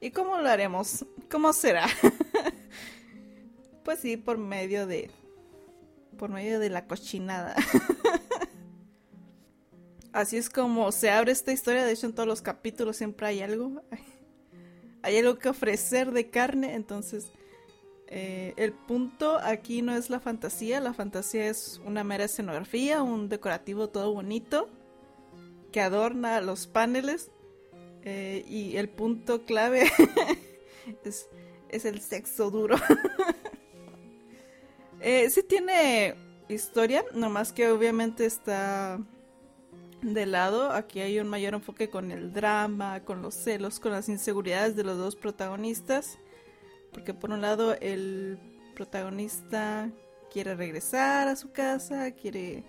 ¿Y 0.00 0.10
cómo 0.10 0.38
lo 0.38 0.48
haremos? 0.48 1.06
¿Cómo 1.30 1.52
será? 1.52 1.86
pues 3.84 4.00
sí, 4.00 4.16
por 4.16 4.38
medio 4.38 4.86
de. 4.86 5.10
Por 6.18 6.30
medio 6.30 6.58
de 6.58 6.70
la 6.70 6.86
cochinada. 6.86 7.54
Así 10.12 10.36
es 10.36 10.50
como 10.50 10.92
se 10.92 11.10
abre 11.10 11.32
esta 11.32 11.52
historia. 11.52 11.84
De 11.84 11.92
hecho, 11.92 12.06
en 12.06 12.14
todos 12.14 12.28
los 12.28 12.42
capítulos 12.42 12.96
siempre 12.96 13.26
hay 13.26 13.40
algo. 13.40 13.82
Hay 15.04 15.18
algo 15.18 15.36
que 15.36 15.48
ofrecer 15.48 16.12
de 16.12 16.30
carne. 16.30 16.74
Entonces, 16.74 17.26
eh, 18.14 18.52
el 18.58 18.74
punto 18.74 19.38
aquí 19.38 19.80
no 19.80 19.96
es 19.96 20.10
la 20.10 20.20
fantasía, 20.20 20.80
la 20.80 20.92
fantasía 20.92 21.48
es 21.48 21.80
una 21.86 22.04
mera 22.04 22.24
escenografía, 22.24 23.02
un 23.02 23.30
decorativo 23.30 23.88
todo 23.88 24.12
bonito 24.12 24.68
que 25.72 25.80
adorna 25.80 26.42
los 26.42 26.66
paneles 26.66 27.30
eh, 28.02 28.44
y 28.46 28.76
el 28.76 28.90
punto 28.90 29.46
clave 29.46 29.90
es, 31.04 31.26
el 31.86 32.02
sexo 32.02 32.50
duro. 32.50 32.76
eh, 35.00 35.30
sí 35.30 35.42
tiene 35.42 36.14
historia, 36.50 37.06
nomás 37.14 37.54
que 37.54 37.70
obviamente 37.70 38.26
está 38.26 39.00
de 40.02 40.26
lado. 40.26 40.70
Aquí 40.72 41.00
hay 41.00 41.18
un 41.18 41.28
mayor 41.28 41.54
enfoque 41.54 41.88
con 41.88 42.12
el 42.12 42.34
drama, 42.34 43.04
con 43.04 43.22
los 43.22 43.34
celos, 43.34 43.80
con 43.80 43.92
las 43.92 44.10
inseguridades 44.10 44.76
de 44.76 44.84
los 44.84 44.98
dos 44.98 45.16
protagonistas. 45.16 46.18
Porque 46.92 47.14
por 47.14 47.30
un 47.30 47.40
lado 47.40 47.74
el 47.80 48.38
protagonista 48.74 49.90
quiere 50.30 50.54
regresar 50.54 51.28
a 51.28 51.36
su 51.36 51.52
casa, 51.52 52.12
quiere 52.12 52.64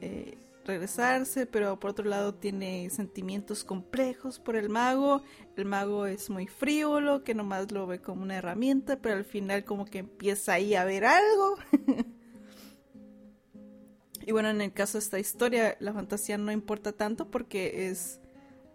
eh, 0.00 0.38
regresarse, 0.64 1.46
pero 1.46 1.78
por 1.78 1.90
otro 1.90 2.08
lado 2.08 2.34
tiene 2.34 2.88
sentimientos 2.90 3.64
complejos 3.64 4.38
por 4.38 4.56
el 4.56 4.68
mago. 4.68 5.22
El 5.56 5.66
mago 5.66 6.06
es 6.06 6.30
muy 6.30 6.46
frívolo, 6.46 7.22
que 7.22 7.34
nomás 7.34 7.70
lo 7.70 7.86
ve 7.86 8.00
como 8.00 8.22
una 8.22 8.36
herramienta, 8.36 8.98
pero 9.00 9.16
al 9.16 9.24
final 9.24 9.64
como 9.64 9.84
que 9.84 9.98
empieza 9.98 10.54
ahí 10.54 10.74
a 10.74 10.84
ver 10.84 11.04
algo. 11.04 11.56
y 14.26 14.32
bueno, 14.32 14.48
en 14.50 14.60
el 14.60 14.72
caso 14.72 14.98
de 14.98 15.04
esta 15.04 15.18
historia, 15.18 15.76
la 15.80 15.92
fantasía 15.92 16.38
no 16.38 16.50
importa 16.50 16.92
tanto 16.92 17.30
porque 17.30 17.88
es 17.88 18.20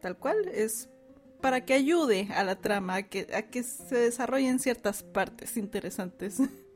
tal 0.01 0.17
cual, 0.17 0.47
es 0.47 0.89
para 1.41 1.65
que 1.65 1.73
ayude 1.73 2.27
a 2.35 2.43
la 2.43 2.55
trama, 2.55 2.95
a 2.95 3.03
que, 3.03 3.27
a 3.33 3.43
que 3.43 3.63
se 3.63 3.95
desarrollen 3.95 4.59
ciertas 4.59 5.03
partes 5.03 5.57
interesantes. 5.57 6.37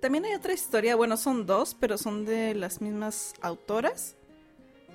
También 0.00 0.24
hay 0.24 0.34
otra 0.34 0.52
historia, 0.52 0.96
bueno, 0.96 1.16
son 1.16 1.44
dos, 1.44 1.74
pero 1.74 1.98
son 1.98 2.24
de 2.24 2.54
las 2.54 2.80
mismas 2.80 3.34
autoras, 3.40 4.16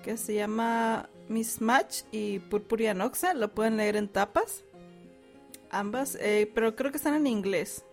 que 0.02 0.18
se 0.18 0.34
llama 0.34 1.10
Miss 1.28 1.62
Match 1.62 2.04
y 2.12 2.40
Purpuria 2.40 2.94
Noxa, 2.94 3.34
lo 3.34 3.54
pueden 3.54 3.78
leer 3.78 3.98
en 3.98 4.08
tapas, 4.08 4.64
ambas, 5.72 6.18
eh, 6.22 6.50
pero 6.56 6.76
creo 6.76 6.92
que 6.92 6.98
están 6.98 7.16
en 7.16 7.28
inglés, 7.28 7.84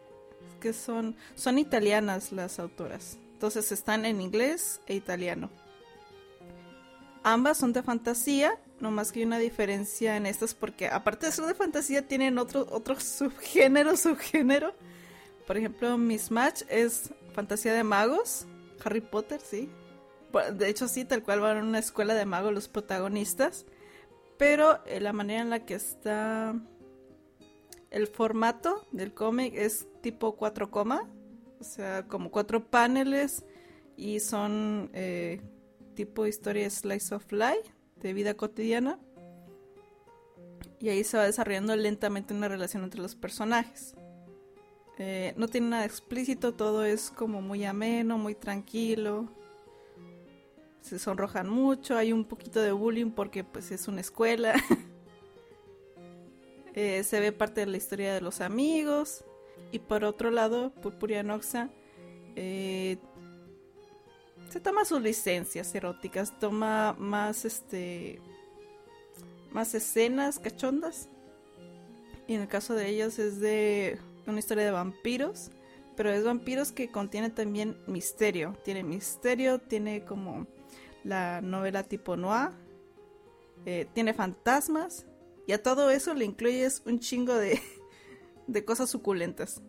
que 0.61 0.73
son, 0.73 1.17
son 1.35 1.59
italianas 1.59 2.31
las 2.31 2.61
autoras, 2.61 3.19
entonces 3.33 3.73
están 3.73 4.05
en 4.05 4.21
inglés 4.21 4.81
e 4.87 4.95
italiano. 4.95 5.51
Ambas 7.23 7.59
son 7.59 7.73
de 7.73 7.83
fantasía 7.83 8.59
no 8.81 8.91
más 8.91 9.13
que 9.13 9.21
hay 9.21 9.27
una 9.27 9.39
diferencia 9.39 10.17
en 10.17 10.27
estas 10.27 10.55
porque 10.55 10.89
aparte 10.89 11.27
de 11.27 11.33
ser 11.33 11.45
de 11.47 11.55
fantasía 11.55 12.07
tienen 12.07 12.39
otro, 12.39 12.67
otro 12.71 12.99
subgénero, 12.99 13.97
subgénero. 13.97 14.75
Por 15.47 15.57
ejemplo, 15.57 15.99
Miss 15.99 16.31
Match 16.31 16.63
es 16.69 17.11
fantasía 17.35 17.75
de 17.75 17.85
magos. 17.85 18.47
Harry 18.85 19.01
Potter, 19.01 19.41
sí. 19.41 19.69
De 20.55 20.69
hecho, 20.69 20.89
sí, 20.89 21.05
tal 21.05 21.23
cual 21.23 21.41
van 21.41 21.59
a 21.59 21.63
una 21.63 21.79
escuela 21.79 22.15
de 22.15 22.25
magos 22.25 22.55
los 22.55 22.69
protagonistas. 22.69 23.67
Pero 24.39 24.85
eh, 24.87 25.01
la 25.01 25.13
manera 25.13 25.43
en 25.43 25.51
la 25.51 25.67
que 25.67 25.75
está 25.75 26.55
el 27.91 28.07
formato 28.07 28.87
del 28.93 29.13
cómic 29.13 29.55
es 29.57 29.87
tipo 30.01 30.37
4 30.37 30.71
coma. 30.71 31.09
O 31.59 31.65
sea, 31.65 32.07
como 32.07 32.31
cuatro 32.31 32.65
paneles. 32.71 33.45
Y 33.97 34.21
son 34.21 34.91
eh, 34.95 35.43
tipo 35.95 36.27
historia 36.27 36.71
slice 36.71 37.15
of 37.15 37.31
life 37.33 37.80
de 38.01 38.13
vida 38.13 38.35
cotidiana. 38.35 38.99
Y 40.79 40.89
ahí 40.89 41.05
se 41.05 41.17
va 41.17 41.25
desarrollando 41.25 41.77
lentamente 41.77 42.33
una 42.33 42.49
relación 42.49 42.85
entre 42.85 43.01
los 43.01 43.15
personajes. 43.15 43.95
Eh, 44.99 45.35
no 45.37 45.49
tiene 45.49 45.69
nada 45.69 45.85
explícito, 45.85 46.53
todo 46.55 46.85
es 46.85 47.11
como 47.11 47.41
muy 47.41 47.65
ameno, 47.65 48.19
muy 48.19 48.35
tranquilo. 48.35 49.29
Se 50.81 50.99
sonrojan 50.99 51.49
mucho, 51.49 51.97
hay 51.97 52.13
un 52.13 52.25
poquito 52.25 52.61
de 52.61 52.73
bullying 52.73 53.11
porque 53.11 53.45
pues 53.45 53.71
es 53.71 53.89
una 53.89 54.01
escuela. 54.01 54.55
Eh, 56.73 57.03
se 57.03 57.19
ve 57.19 57.33
parte 57.33 57.63
de 57.63 57.67
la 57.67 57.77
historia 57.77 58.15
de 58.15 58.21
los 58.21 58.41
amigos. 58.41 59.25
Y 59.73 59.81
por 59.81 60.05
otro 60.05 60.31
lado, 60.31 60.71
Purpuria 60.71 61.25
Noxa 61.25 61.69
eh, 62.37 62.99
se 64.51 64.61
toma 64.61 64.85
sus 64.85 65.01
licencias 65.01 65.75
eróticas, 65.75 66.39
toma 66.39 66.95
más 66.99 67.45
este 67.45 68.21
más 69.53 69.75
escenas 69.75 70.39
cachondas. 70.39 71.09
Y 72.27 72.35
en 72.35 72.43
el 72.43 72.49
caso 72.49 72.75
de 72.75 72.89
ellos 72.89 73.19
es 73.19 73.41
de 73.41 73.99
una 74.27 74.39
historia 74.39 74.65
de 74.65 74.71
vampiros. 74.71 75.51
Pero 75.97 76.11
es 76.11 76.25
vampiros 76.25 76.73
que 76.73 76.91
contiene 76.91 77.31
también 77.31 77.77
misterio. 77.87 78.57
Tiene 78.65 78.83
misterio, 78.83 79.59
tiene 79.59 80.05
como 80.05 80.47
la 81.05 81.41
novela 81.41 81.83
tipo 81.83 82.17
noir. 82.17 82.51
Eh, 83.67 83.87
tiene 83.93 84.15
fantasmas. 84.15 85.07
Y 85.47 85.53
a 85.53 85.63
todo 85.63 85.91
eso 85.91 86.15
le 86.15 86.25
incluyes 86.25 86.83
un 86.87 87.01
chingo 87.01 87.35
de, 87.35 87.61
de 88.47 88.65
cosas 88.65 88.91
suculentas. 88.91 89.63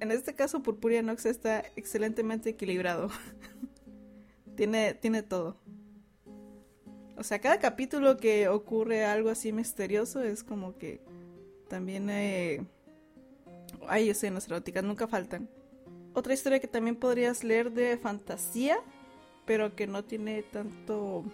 En 0.00 0.10
este 0.12 0.34
caso, 0.34 0.62
Purpuria 0.62 1.02
Nox 1.02 1.26
está 1.26 1.64
excelentemente 1.76 2.50
equilibrado. 2.50 3.10
tiene, 4.60 4.92
tiene 4.92 5.22
todo. 5.22 5.56
O 7.16 7.22
sea, 7.22 7.38
cada 7.38 7.58
capítulo 7.58 8.18
que 8.18 8.46
ocurre 8.48 9.06
algo 9.06 9.30
así 9.30 9.54
misterioso 9.54 10.22
es 10.22 10.44
como 10.44 10.76
que 10.76 11.00
también 11.70 12.10
eh, 12.10 12.62
hay 13.88 14.10
escenas 14.10 14.46
eróticas, 14.48 14.84
nunca 14.84 15.06
faltan. 15.06 15.48
Otra 16.12 16.34
historia 16.34 16.60
que 16.60 16.68
también 16.68 16.94
podrías 16.94 17.42
leer 17.42 17.72
de 17.72 17.96
fantasía, 17.96 18.76
pero 19.46 19.74
que 19.74 19.86
no 19.86 20.04
tiene 20.04 20.42
tanto 20.42 21.24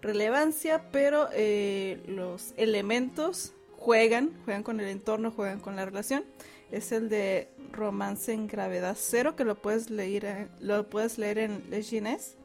relevancia, 0.00 0.92
pero 0.92 1.28
eh, 1.32 2.04
los 2.06 2.54
elementos 2.56 3.52
juegan, 3.76 4.30
juegan 4.44 4.62
con 4.62 4.78
el 4.78 4.86
entorno, 4.86 5.32
juegan 5.32 5.58
con 5.58 5.74
la 5.74 5.84
relación. 5.86 6.22
Es 6.70 6.92
el 6.92 7.08
de 7.08 7.48
Romance 7.72 8.32
en 8.32 8.46
Gravedad 8.46 8.96
Cero, 8.98 9.36
que 9.36 9.44
lo 9.44 9.54
puedes 9.54 9.90
leer, 9.90 10.24
eh, 10.24 10.48
lo 10.60 10.88
puedes 10.88 11.18
leer 11.18 11.38
en 11.38 11.70
Legines. 11.70 12.36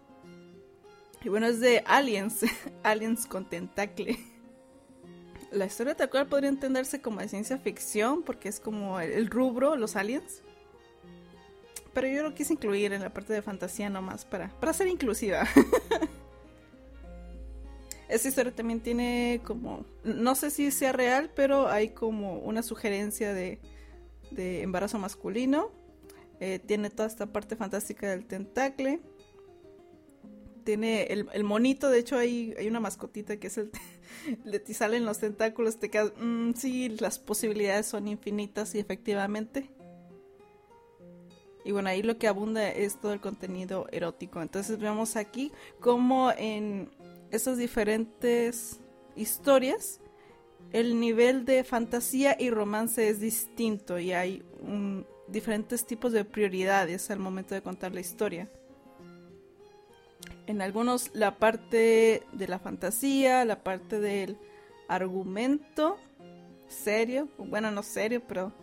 Y 1.24 1.30
bueno, 1.30 1.48
es 1.48 1.60
de 1.60 1.84
aliens, 1.86 2.42
aliens 2.84 3.26
con 3.26 3.46
tentacle. 3.46 4.18
La 5.52 5.66
historia 5.66 5.96
tal 5.96 6.10
cual 6.10 6.28
podría 6.28 6.50
entenderse 6.50 7.02
como 7.02 7.22
de 7.22 7.30
ciencia 7.30 7.58
ficción, 7.58 8.24
porque 8.24 8.50
es 8.50 8.60
como 8.60 9.00
el, 9.00 9.30
rubro, 9.30 9.76
los 9.76 9.96
aliens. 9.96 10.42
Pero 11.94 12.08
yo 12.08 12.24
lo 12.24 12.36
quise 12.36 12.54
incluir 12.54 12.94
en 12.94 13.02
la 13.02 13.13
parte 13.13 13.34
de 13.34 13.42
fantasía 13.42 13.90
nomás 13.90 14.26
para, 14.26 14.50
para 14.60 14.74
ser 14.74 14.88
inclusiva. 14.88 15.48
Esta 18.10 18.28
historia 18.28 18.56
también 18.56 18.80
tiene 18.80 19.42
como, 19.44 19.86
no 20.04 20.36
sé 20.36 20.52
si 20.52 20.72
sea 20.72 20.92
real, 20.92 21.30
pero 21.36 21.68
hay 21.68 21.90
como 21.90 22.40
una 22.40 22.63
sugerencia 22.63 23.34
de, 23.34 23.60
de 24.32 24.62
embarazo 24.62 25.00
masculino. 25.00 25.72
Eh, 26.40 26.60
tiene 26.60 26.90
toda 26.90 27.08
esta 27.08 27.28
parte 27.28 27.56
fantástica 27.56 28.10
del 28.10 28.26
tentacle 28.26 29.02
tiene 30.68 31.04
el, 31.04 31.44
monito, 31.46 31.90
de 31.90 32.00
hecho 32.00 32.18
hay, 32.18 32.54
hay 32.60 32.68
una 32.68 32.82
mascotita 32.82 33.38
que 33.38 33.48
es 33.48 33.58
el... 33.58 33.72
le 34.44 34.60
te 34.60 34.74
salen 34.74 35.06
los 35.06 35.18
tentáculos, 35.18 35.80
te 35.80 35.90
quedas... 35.90 36.12
Mm, 36.20 36.52
sí, 36.56 36.90
las 37.00 37.20
posibilidades 37.20 37.86
son 37.86 38.10
infinitas 38.10 38.76
y 38.76 38.80
efectivamente. 38.80 39.70
Y 41.63 41.72
bueno, 41.72 41.88
ahí 41.88 42.04
lo 42.04 42.18
que 42.18 42.28
abunda 42.28 42.70
es 42.70 43.00
todo 43.00 43.13
el 43.13 43.22
contenido 43.22 43.88
erótico. 43.94 44.42
Entonces 44.42 44.78
vemos 44.78 45.16
aquí 45.16 45.54
como 45.80 46.34
en 46.38 46.90
esas 47.32 47.58
diferentes 47.58 48.82
historias 49.16 50.02
el 50.74 51.00
nivel 51.00 51.46
de 51.46 51.64
fantasía 51.64 52.36
y 52.40 52.50
romance 52.50 53.10
es 53.10 53.20
distinto 53.20 54.00
y 54.00 54.14
hay 54.14 54.44
diferentes 55.28 55.86
tipos 55.86 56.12
de 56.12 56.26
prioridades 56.26 57.10
al 57.12 57.20
momento 57.20 57.56
de 57.56 57.62
contar 57.62 57.94
la 57.94 58.02
historia 58.02 58.50
en 60.48 60.62
algunos 60.62 61.12
la 61.14 61.38
parte 61.38 62.24
de 62.32 62.48
la 62.48 62.58
fantasía, 62.58 63.46
la 63.46 63.64
parte 63.64 64.00
del 64.00 64.38
argumento 64.88 65.98
serio, 66.68 67.28
bueno, 67.38 67.70
no 67.72 67.84
serio, 67.84 68.24
pero 68.28 68.54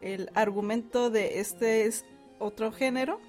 el 0.00 0.30
argumento 0.34 1.10
de 1.10 1.40
este 1.40 1.86
es 1.86 2.04
otro 2.38 2.72
género. 2.72 3.20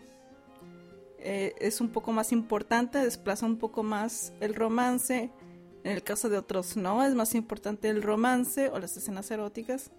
Eh, 1.19 1.53
es 1.59 1.81
un 1.81 1.89
poco 1.89 2.11
más 2.11 2.31
importante, 2.31 2.97
desplaza 2.99 3.45
un 3.45 3.57
poco 3.57 3.83
más 3.83 4.33
el 4.39 4.55
romance. 4.55 5.29
En 5.89 5.95
el 5.95 6.03
caso 6.03 6.29
de 6.29 6.37
otros 6.37 6.77
no, 6.77 7.03
es 7.03 7.15
más 7.15 7.33
importante 7.33 7.89
el 7.89 8.03
romance 8.03 8.69
o 8.69 8.77
las 8.77 8.95
escenas 8.95 9.31
eróticas. 9.31 9.89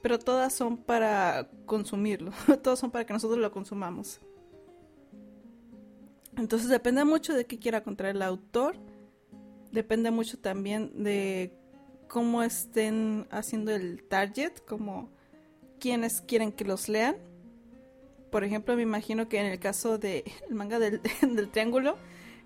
Pero 0.00 0.18
todas 0.18 0.54
son 0.54 0.78
para 0.78 1.50
consumirlo, 1.66 2.32
todas 2.62 2.78
son 2.78 2.90
para 2.90 3.04
que 3.04 3.12
nosotros 3.12 3.38
lo 3.38 3.52
consumamos. 3.52 4.20
Entonces 6.38 6.70
depende 6.70 7.04
mucho 7.04 7.34
de 7.34 7.44
qué 7.44 7.58
quiera 7.58 7.82
contar 7.82 8.06
el 8.06 8.22
autor. 8.22 8.76
Depende 9.70 10.10
mucho 10.10 10.38
también 10.38 11.04
de 11.04 11.52
cómo 12.08 12.42
estén 12.42 13.26
haciendo 13.30 13.72
el 13.72 14.02
target, 14.04 14.64
como 14.66 15.10
quienes 15.78 16.22
quieren 16.22 16.52
que 16.52 16.64
los 16.64 16.88
lean. 16.88 17.16
Por 18.30 18.44
ejemplo, 18.44 18.74
me 18.76 18.82
imagino 18.82 19.28
que 19.28 19.40
en 19.40 19.44
el 19.44 19.58
caso 19.58 19.98
del 19.98 20.24
manga 20.48 20.78
del, 20.78 21.02
triángulo, 21.50 21.98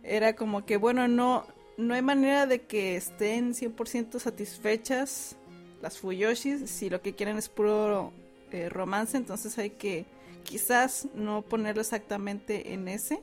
era 0.03 0.35
como 0.35 0.67
que, 0.67 0.79
bueno, 0.79 1.07
no, 1.07 1.47
no 1.77 1.95
hay 1.95 2.03
manera 2.03 2.47
de 2.47 2.63
que 2.63 2.97
estén 2.97 3.55
100% 3.55 4.19
satisfechas 4.19 5.37
las 5.83 5.99
Fuyoshis 5.99 6.71
si 6.71 6.89
lo 6.89 7.03
que 7.03 7.15
quieren 7.15 7.37
es 7.37 7.49
puro 7.49 8.13
eh, 8.53 8.69
romance, 8.69 9.17
entonces 9.17 9.59
hay 9.59 9.71
que 9.71 10.07
quizás 10.45 11.09
no 11.15 11.43
ponerlo 11.43 11.81
exactamente 11.81 12.73
en 12.73 12.89
ese 12.89 13.21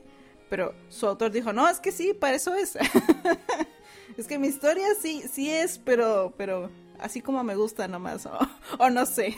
pero 0.52 0.74
su 0.90 1.06
autor 1.06 1.32
dijo, 1.32 1.54
no, 1.54 1.66
es 1.66 1.80
que 1.80 1.90
sí, 1.90 2.12
para 2.12 2.36
eso 2.36 2.54
es. 2.54 2.76
es 4.18 4.26
que 4.26 4.38
mi 4.38 4.48
historia 4.48 4.86
sí, 5.00 5.24
sí 5.32 5.48
es, 5.48 5.78
pero, 5.78 6.34
pero 6.36 6.68
así 6.98 7.22
como 7.22 7.42
me 7.42 7.56
gusta 7.56 7.88
nomás, 7.88 8.28
o, 8.78 8.90
no 8.90 9.06
sé. 9.06 9.34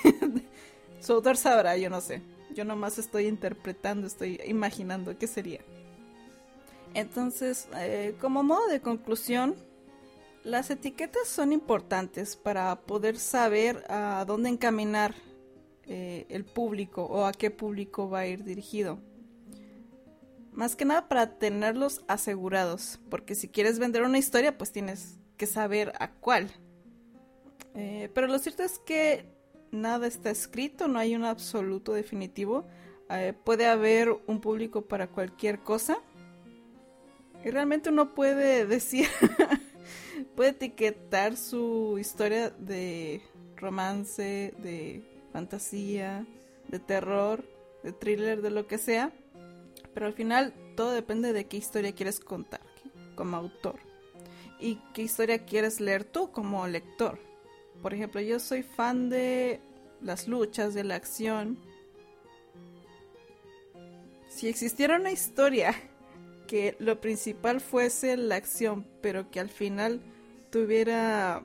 su 1.00 1.12
autor 1.12 1.36
sabrá, 1.36 1.76
yo 1.76 1.88
no 1.88 2.00
sé. 2.00 2.20
Yo 2.52 2.64
nomás 2.64 2.98
estoy 2.98 3.28
interpretando, 3.28 4.08
estoy 4.08 4.40
imaginando 4.44 5.16
qué 5.16 5.28
sería. 5.28 5.60
Entonces, 6.94 7.68
eh, 7.76 8.14
como 8.20 8.42
modo 8.42 8.68
de 8.68 8.80
conclusión, 8.80 9.54
las 10.44 10.70
etiquetas 10.70 11.28
son 11.28 11.52
importantes 11.52 12.36
para 12.36 12.74
poder 12.82 13.18
saber 13.18 13.84
a 13.88 14.24
dónde 14.26 14.50
encaminar 14.50 15.14
eh, 15.86 16.26
el 16.28 16.44
público 16.44 17.04
o 17.04 17.26
a 17.26 17.32
qué 17.32 17.50
público 17.50 18.08
va 18.08 18.20
a 18.20 18.26
ir 18.26 18.44
dirigido. 18.44 18.98
Más 20.52 20.76
que 20.76 20.84
nada 20.84 21.08
para 21.08 21.38
tenerlos 21.38 22.02
asegurados, 22.06 23.00
porque 23.10 23.34
si 23.34 23.48
quieres 23.48 23.78
vender 23.78 24.02
una 24.02 24.18
historia, 24.18 24.56
pues 24.56 24.70
tienes 24.70 25.18
que 25.36 25.46
saber 25.46 25.92
a 25.98 26.12
cuál. 26.12 26.48
Eh, 27.74 28.08
pero 28.14 28.28
lo 28.28 28.38
cierto 28.38 28.62
es 28.62 28.78
que 28.78 29.26
nada 29.72 30.06
está 30.06 30.30
escrito, 30.30 30.88
no 30.88 30.98
hay 30.98 31.16
un 31.16 31.24
absoluto 31.24 31.92
definitivo. 31.92 32.66
Eh, 33.10 33.34
puede 33.44 33.66
haber 33.66 34.16
un 34.26 34.40
público 34.40 34.82
para 34.82 35.08
cualquier 35.08 35.58
cosa. 35.58 35.98
Y 37.44 37.50
realmente 37.50 37.90
uno 37.90 38.14
puede 38.14 38.66
decir, 38.76 39.08
puede 40.34 40.50
etiquetar 40.50 41.36
su 41.36 41.98
historia 41.98 42.50
de 42.50 43.22
romance, 43.56 44.54
de 44.58 45.02
fantasía, 45.32 46.26
de 46.68 46.78
terror, 46.78 47.44
de 47.82 47.92
thriller, 47.92 48.42
de 48.42 48.50
lo 48.50 48.66
que 48.66 48.78
sea 48.78 49.12
pero 49.94 50.06
al 50.06 50.12
final 50.12 50.52
todo 50.76 50.90
depende 50.92 51.32
de 51.32 51.46
qué 51.46 51.56
historia 51.56 51.94
quieres 51.94 52.20
contar 52.20 52.60
como 53.14 53.36
autor 53.36 53.78
y 54.58 54.80
qué 54.92 55.02
historia 55.02 55.46
quieres 55.46 55.80
leer 55.80 56.04
tú 56.04 56.32
como 56.32 56.66
lector. 56.66 57.18
Por 57.80 57.94
ejemplo, 57.94 58.20
yo 58.20 58.40
soy 58.40 58.62
fan 58.62 59.08
de 59.08 59.60
las 60.00 60.26
luchas, 60.26 60.74
de 60.74 60.84
la 60.84 60.96
acción. 60.96 61.58
Si 64.28 64.48
existiera 64.48 64.96
una 64.96 65.12
historia 65.12 65.74
que 66.54 66.76
lo 66.78 67.00
principal 67.00 67.60
fuese 67.60 68.16
la 68.16 68.36
acción, 68.36 68.86
pero 69.00 69.28
que 69.28 69.40
al 69.40 69.48
final 69.48 70.00
tuviera 70.50 71.44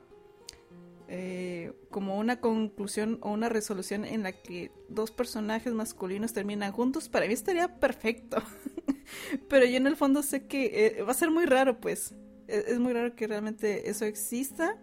eh, 1.08 1.72
como 1.90 2.16
una 2.16 2.40
conclusión 2.40 3.18
o 3.20 3.32
una 3.32 3.48
resolución 3.48 4.04
en 4.04 4.22
la 4.22 4.30
que 4.30 4.70
dos 4.88 5.10
personajes 5.10 5.72
masculinos 5.72 6.32
terminan 6.32 6.70
juntos, 6.70 7.08
para 7.08 7.26
mí 7.26 7.32
estaría 7.32 7.80
perfecto. 7.80 8.40
Pero 9.48 9.66
yo 9.66 9.78
en 9.78 9.88
el 9.88 9.96
fondo 9.96 10.22
sé 10.22 10.46
que 10.46 10.86
eh, 10.86 11.02
va 11.02 11.10
a 11.10 11.14
ser 11.14 11.32
muy 11.32 11.44
raro, 11.44 11.80
pues. 11.80 12.14
Es, 12.46 12.66
es, 12.66 12.78
muy 12.78 12.92
raro 12.92 13.16
que 13.16 13.26
realmente 13.26 13.90
eso 13.90 14.04
exista 14.04 14.78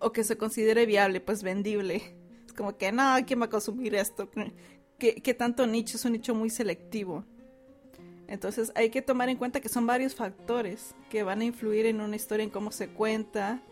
o 0.00 0.12
que 0.12 0.22
se 0.22 0.38
considere 0.38 0.86
viable, 0.86 1.20
pues 1.20 1.42
vendible. 1.42 2.16
Es 2.46 2.52
como 2.52 2.78
que, 2.78 2.92
no, 2.92 3.16
¿quién 3.26 3.40
va 3.40 3.46
a 3.46 3.50
consumir 3.50 3.96
esto? 3.96 4.30
¿Qué, 5.00 5.16
qué 5.16 5.34
tanto 5.34 5.66
nicho? 5.66 5.96
Es 5.96 6.04
un 6.04 6.12
nicho 6.12 6.32
muy 6.32 6.48
selectivo. 6.48 7.24
Entonces 8.28 8.70
hay 8.74 8.90
que 8.90 9.02
tomar 9.02 9.30
en 9.30 9.38
cuenta 9.38 9.60
que 9.60 9.70
son 9.70 9.86
varios 9.86 10.14
factores 10.14 10.94
que 11.10 11.22
van 11.22 11.40
a 11.40 11.44
influir 11.44 11.86
en 11.86 12.00
una 12.00 12.14
historia, 12.14 12.44
en 12.44 12.50
cómo 12.50 12.70
se 12.70 12.88
cuenta, 12.88 13.62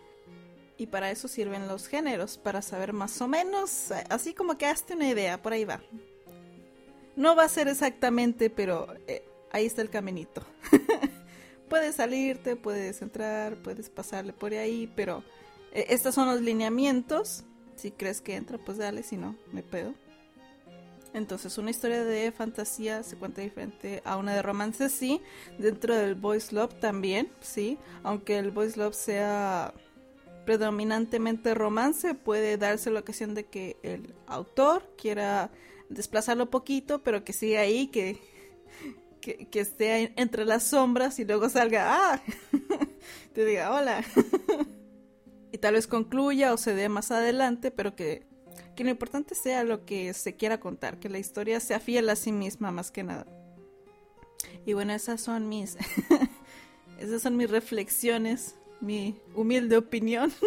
y 0.79 0.87
para 0.87 1.11
eso 1.11 1.29
sirven 1.29 1.69
los 1.69 1.87
géneros, 1.87 2.39
para 2.39 2.63
saber 2.63 2.93
más 2.93 3.21
o 3.21 3.29
menos, 3.29 3.93
así 4.11 4.35
como 4.35 4.59
que 4.59 4.67
hazte 4.67 4.95
una 4.95 5.09
idea, 5.09 5.41
por 5.41 5.53
ahí 5.53 5.65
va. 5.65 5.81
No 7.17 7.35
va 7.35 7.45
a 7.45 7.49
ser 7.49 7.69
exactamente, 7.69 8.51
pero 8.51 8.89
eh, 9.07 9.27
ahí 9.53 9.67
está 9.67 9.83
el 9.83 9.91
caminito. 9.91 10.43
puedes 11.69 11.97
salirte, 11.97 12.57
puedes 12.57 13.01
entrar, 13.01 13.57
puedes 13.57 13.89
pasarle 13.89 14.33
por 14.33 14.53
ahí, 14.53 14.93
pero 14.95 15.23
eh, 15.73 15.87
estos 15.89 16.15
son 16.15 16.29
los 16.29 16.43
lineamientos. 16.43 17.45
Si 17.77 17.91
crees 17.91 18.21
que 18.21 18.37
entra, 18.37 18.59
pues 18.59 18.79
dale, 18.79 19.03
si 19.03 19.17
no, 19.17 19.37
me 19.53 19.63
pedo. 19.63 19.95
Entonces, 21.17 21.57
una 21.57 21.71
historia 21.71 22.05
de 22.05 22.31
fantasía 22.31 23.03
se 23.03 23.17
cuenta 23.17 23.41
diferente 23.41 24.03
a 24.05 24.19
una 24.19 24.35
de 24.35 24.43
romance, 24.43 24.91
sí. 24.91 25.23
Dentro 25.59 25.97
del 25.97 26.15
boys 26.15 26.53
love 26.53 26.75
también, 26.79 27.31
sí. 27.41 27.79
Aunque 28.03 28.37
el 28.37 28.51
boys 28.51 28.77
love 28.77 28.95
sea 28.95 29.73
predominantemente 30.45 31.55
romance, 31.55 32.13
puede 32.13 32.59
darse 32.59 32.91
la 32.91 33.01
ocasión 33.01 33.35
de 33.35 33.47
que 33.47 33.79
el 33.83 34.15
autor 34.27 34.93
quiera 34.99 35.51
desplazarlo 35.89 36.51
poquito, 36.51 37.03
pero 37.03 37.25
que 37.25 37.33
siga 37.33 37.61
ahí, 37.61 37.87
que, 37.87 38.21
que, 39.23 39.49
que 39.49 39.61
esté 39.61 40.13
entre 40.17 40.45
las 40.45 40.65
sombras 40.65 41.19
y 41.19 41.25
luego 41.25 41.49
salga, 41.49 41.97
ah, 41.97 42.23
te 43.33 43.47
diga 43.47 43.73
hola. 43.73 44.05
y 45.51 45.57
tal 45.57 45.73
vez 45.73 45.87
concluya 45.87 46.53
o 46.53 46.59
se 46.59 46.75
dé 46.75 46.91
más 46.91 47.11
adelante, 47.11 47.71
pero 47.71 47.97
que 47.97 48.36
que 48.77 48.85
lo 48.85 48.91
importante 48.91 49.35
sea 49.35 49.65
lo 49.65 49.85
que 49.85 50.15
se 50.15 50.37
quiera 50.37 50.61
contar, 50.61 51.01
que 51.01 51.09
la 51.09 51.19
historia 51.19 51.59
sea 51.59 51.81
fiel 51.81 52.09
a 52.09 52.17
sí 52.17 52.31
misma 52.31 52.71
más 52.71 52.93
que 52.93 53.03
nada. 53.03 53.27
Y 54.65 54.75
bueno, 54.75 54.93
esas 54.93 55.21
son 55.21 55.49
mis 55.49 55.77
esas 57.01 57.23
son 57.23 57.37
mis 57.37 57.51
reflexiones, 57.51 58.55
mi 58.81 59.19
humilde 59.35 59.77
opinión. 59.77 60.33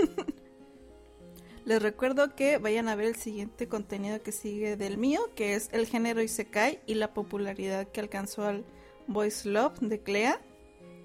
Les 1.65 1.81
recuerdo 1.81 2.35
que 2.35 2.57
vayan 2.57 2.87
a 2.87 2.95
ver 2.95 3.07
el 3.07 3.15
siguiente 3.15 3.67
contenido 3.67 4.23
que 4.23 4.31
sigue 4.31 4.75
del 4.75 4.97
mío, 4.97 5.19
que 5.35 5.55
es 5.55 5.69
el 5.71 5.85
género 5.85 6.21
Isekai 6.21 6.79
y 6.87 6.95
la 6.95 7.13
popularidad 7.13 7.87
que 7.87 7.99
alcanzó 7.99 8.45
al 8.45 8.65
Voice 9.07 9.47
Love 9.47 9.79
de 9.79 10.01
Clea. 10.01 10.41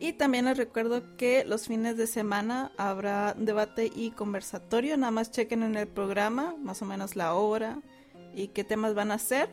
Y 0.01 0.15
también 0.15 0.47
les 0.47 0.59
recuerdo 0.59 1.17
que 1.17 1.45
los 1.45 1.67
fines 1.67 1.97
de 1.97 2.07
semana 2.07 2.73
habrá 2.77 3.35
debate 3.35 3.91
y 3.95 4.11
conversatorio. 4.11 4.97
Nada 4.97 5.13
más 5.13 5.31
chequen 5.31 5.63
en 5.63 5.77
el 5.77 5.87
programa, 5.87 6.57
más 6.59 6.83
o 6.83 6.85
menos 6.85 7.17
la 7.17 7.35
hora 7.35 7.81
y 8.35 8.49
qué 8.49 8.65
temas 8.65 8.95
van 8.95 9.13
a 9.13 9.19
ser. 9.19 9.49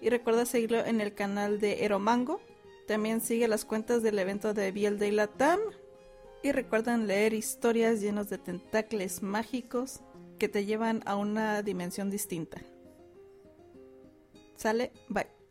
Y 0.00 0.10
recuerda 0.10 0.44
seguirlo 0.44 0.84
en 0.84 1.00
el 1.00 1.14
canal 1.14 1.60
de 1.60 1.84
Eromango. 1.84 2.40
También 2.86 3.20
sigue 3.20 3.48
las 3.48 3.64
cuentas 3.64 4.02
del 4.02 4.18
evento 4.18 4.52
de 4.52 4.72
Biel 4.72 4.98
de 4.98 5.12
Latam. 5.12 5.60
Y 6.42 6.52
recuerden 6.52 7.06
leer 7.06 7.32
historias 7.32 8.00
llenas 8.02 8.28
de 8.28 8.36
tentáculos 8.36 9.22
mágicos 9.22 10.00
que 10.38 10.48
te 10.48 10.66
llevan 10.66 11.02
a 11.06 11.16
una 11.16 11.62
dimensión 11.62 12.10
distinta. 12.10 12.60
Sale, 14.56 14.92
bye. 15.08 15.43